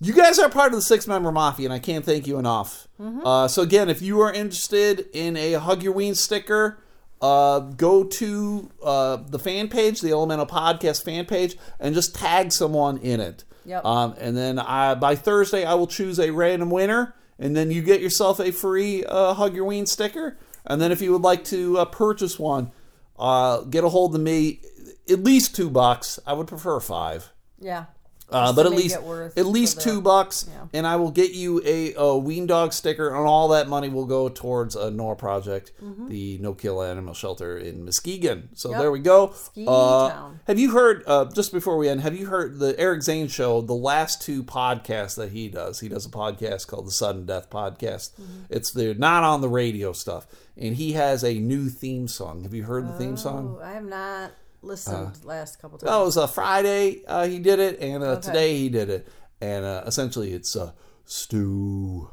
[0.00, 2.88] You guys are part of the six member mafia, and I can't thank you enough.
[3.24, 6.78] Uh, so again, if you are interested in a Hug Your Ween sticker,
[7.22, 12.52] uh, go to uh, the fan page, the Elemental Podcast fan page, and just tag
[12.52, 13.44] someone in it.
[13.64, 13.84] Yep.
[13.84, 17.80] Um, and then I, by Thursday, I will choose a random winner, and then you
[17.80, 20.36] get yourself a free uh, Hug Your Ween sticker.
[20.66, 22.72] And then if you would like to uh, purchase one,
[23.18, 24.60] uh, get a hold of me.
[25.08, 26.18] At least two bucks.
[26.26, 27.32] I would prefer five.
[27.60, 27.86] yeah.
[28.32, 28.96] Uh, but at least
[29.36, 30.66] at least two bucks, Yeah.
[30.72, 34.06] and I will get you a, a Ween Dog sticker, and all that money will
[34.06, 35.72] go towards a NOAA project,
[36.08, 38.48] the No Kill Animal Shelter in Muskegon.
[38.54, 38.72] So Mm-hmm.
[38.74, 38.80] Yep.
[38.82, 39.34] there we go.
[39.66, 41.02] Uh, have you heard?
[41.06, 43.60] Uh, just before we end, have you heard the Eric Zane show?
[43.60, 47.50] The last two podcasts that he does, he does a podcast called the Sudden Death
[47.50, 48.12] Podcast.
[48.20, 48.44] Mm-hmm.
[48.50, 50.26] It's the not on the radio stuff,
[50.56, 52.42] and he has a new theme song.
[52.44, 53.56] Have you heard the theme song?
[53.60, 54.32] Oh, I have not
[54.62, 55.90] listened last couple times.
[55.92, 58.20] Oh, it was a Friday uh, he did it, and uh, Okay.
[58.28, 59.08] today he did it.
[59.40, 60.70] And uh, essentially, it's uh,
[61.04, 62.10] Stu,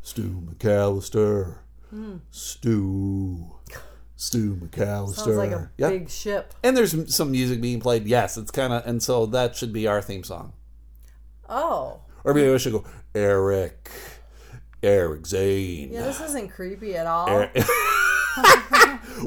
[0.00, 1.58] Stu McAllister,
[2.30, 3.46] Stu,
[4.16, 5.14] Stu McAllister.
[5.16, 5.90] Sounds like a Yep.
[5.90, 6.54] big ship.
[6.62, 8.06] And there's some music being played.
[8.06, 10.52] Yes, it's kind of, and so that should be our theme song.
[11.48, 13.90] Oh, Or maybe I should go Eric,
[14.82, 15.92] Eric Zane.
[15.92, 16.02] yeah.
[16.02, 17.28] This isn't creepy at all.
[17.28, 17.50] Er-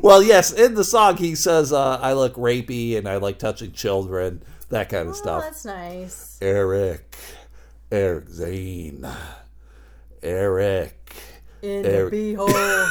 [0.02, 3.72] well, yes, in the song he says, uh, "I look rapey and I like touching
[3.72, 5.44] children." That kind of oh, stuff.
[5.44, 6.38] that's nice.
[6.42, 7.16] Eric,
[7.92, 9.08] Eric Zane,
[10.24, 11.16] Eric
[11.62, 12.12] In Eric.
[12.12, 12.90] the beehole.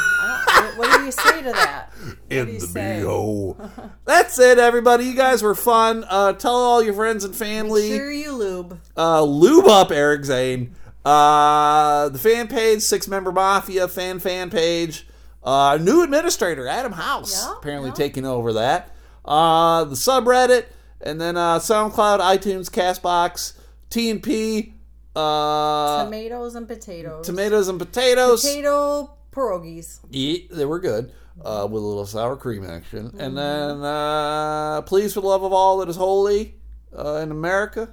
[0.77, 1.93] What, do you say to that?
[2.31, 3.03] in the say?
[3.03, 3.57] BO.
[4.05, 5.05] That's it, everybody.
[5.05, 6.05] You guys were fun.
[6.09, 7.97] Uh, tell all your friends and family.
[7.97, 8.81] Sure, you lube.
[8.97, 10.75] Uh, lube up Eric Zane.
[11.05, 15.07] Uh, the fan page, six member mafia fan fan page.
[15.45, 17.95] Uh, new administrator Adam House Yeah, apparently yeah.
[17.95, 18.91] taking over that.
[19.25, 20.67] Uh, the subreddit,
[21.01, 23.53] and then uh, SoundCloud, iTunes, Castbox,
[23.91, 24.73] TNP,
[25.17, 27.27] uh, Tomatoes and potatoes.
[27.27, 28.43] tomatoes and potatoes.
[28.43, 30.01] Potato pierogies.
[30.11, 31.13] Yeah, they were good.
[31.45, 33.09] Uh, with a little sour cream action.
[33.09, 33.21] Mm-hmm.
[33.21, 36.55] And then, uh, please, for the love of all that is holy
[36.97, 37.93] uh, in America,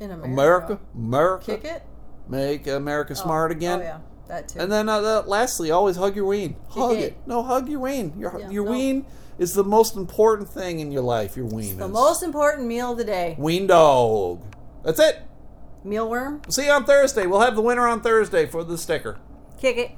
[0.00, 0.32] In America.
[0.32, 1.82] America, America, Kick it?
[2.28, 3.80] make America smart again.
[3.80, 3.98] Oh, yeah.
[4.32, 4.60] That too.
[4.60, 6.56] And then, uh, the- lastly, always hug your ween.
[6.70, 7.18] Hug it.
[7.26, 8.14] No, hug your ween.
[8.16, 8.70] Your, Yeah, your no.
[8.70, 9.04] ween
[9.38, 11.36] is the most important thing in your life.
[11.36, 11.90] Your ween the is.
[11.92, 13.36] most important meal of the day.
[13.38, 14.40] Ween dog.
[14.84, 15.18] That's it.
[15.84, 16.50] Mealworm.
[16.50, 17.26] See you on Thursday.
[17.26, 19.18] We'll have the winner on Thursday for the sticker.
[19.60, 19.90] Kick it.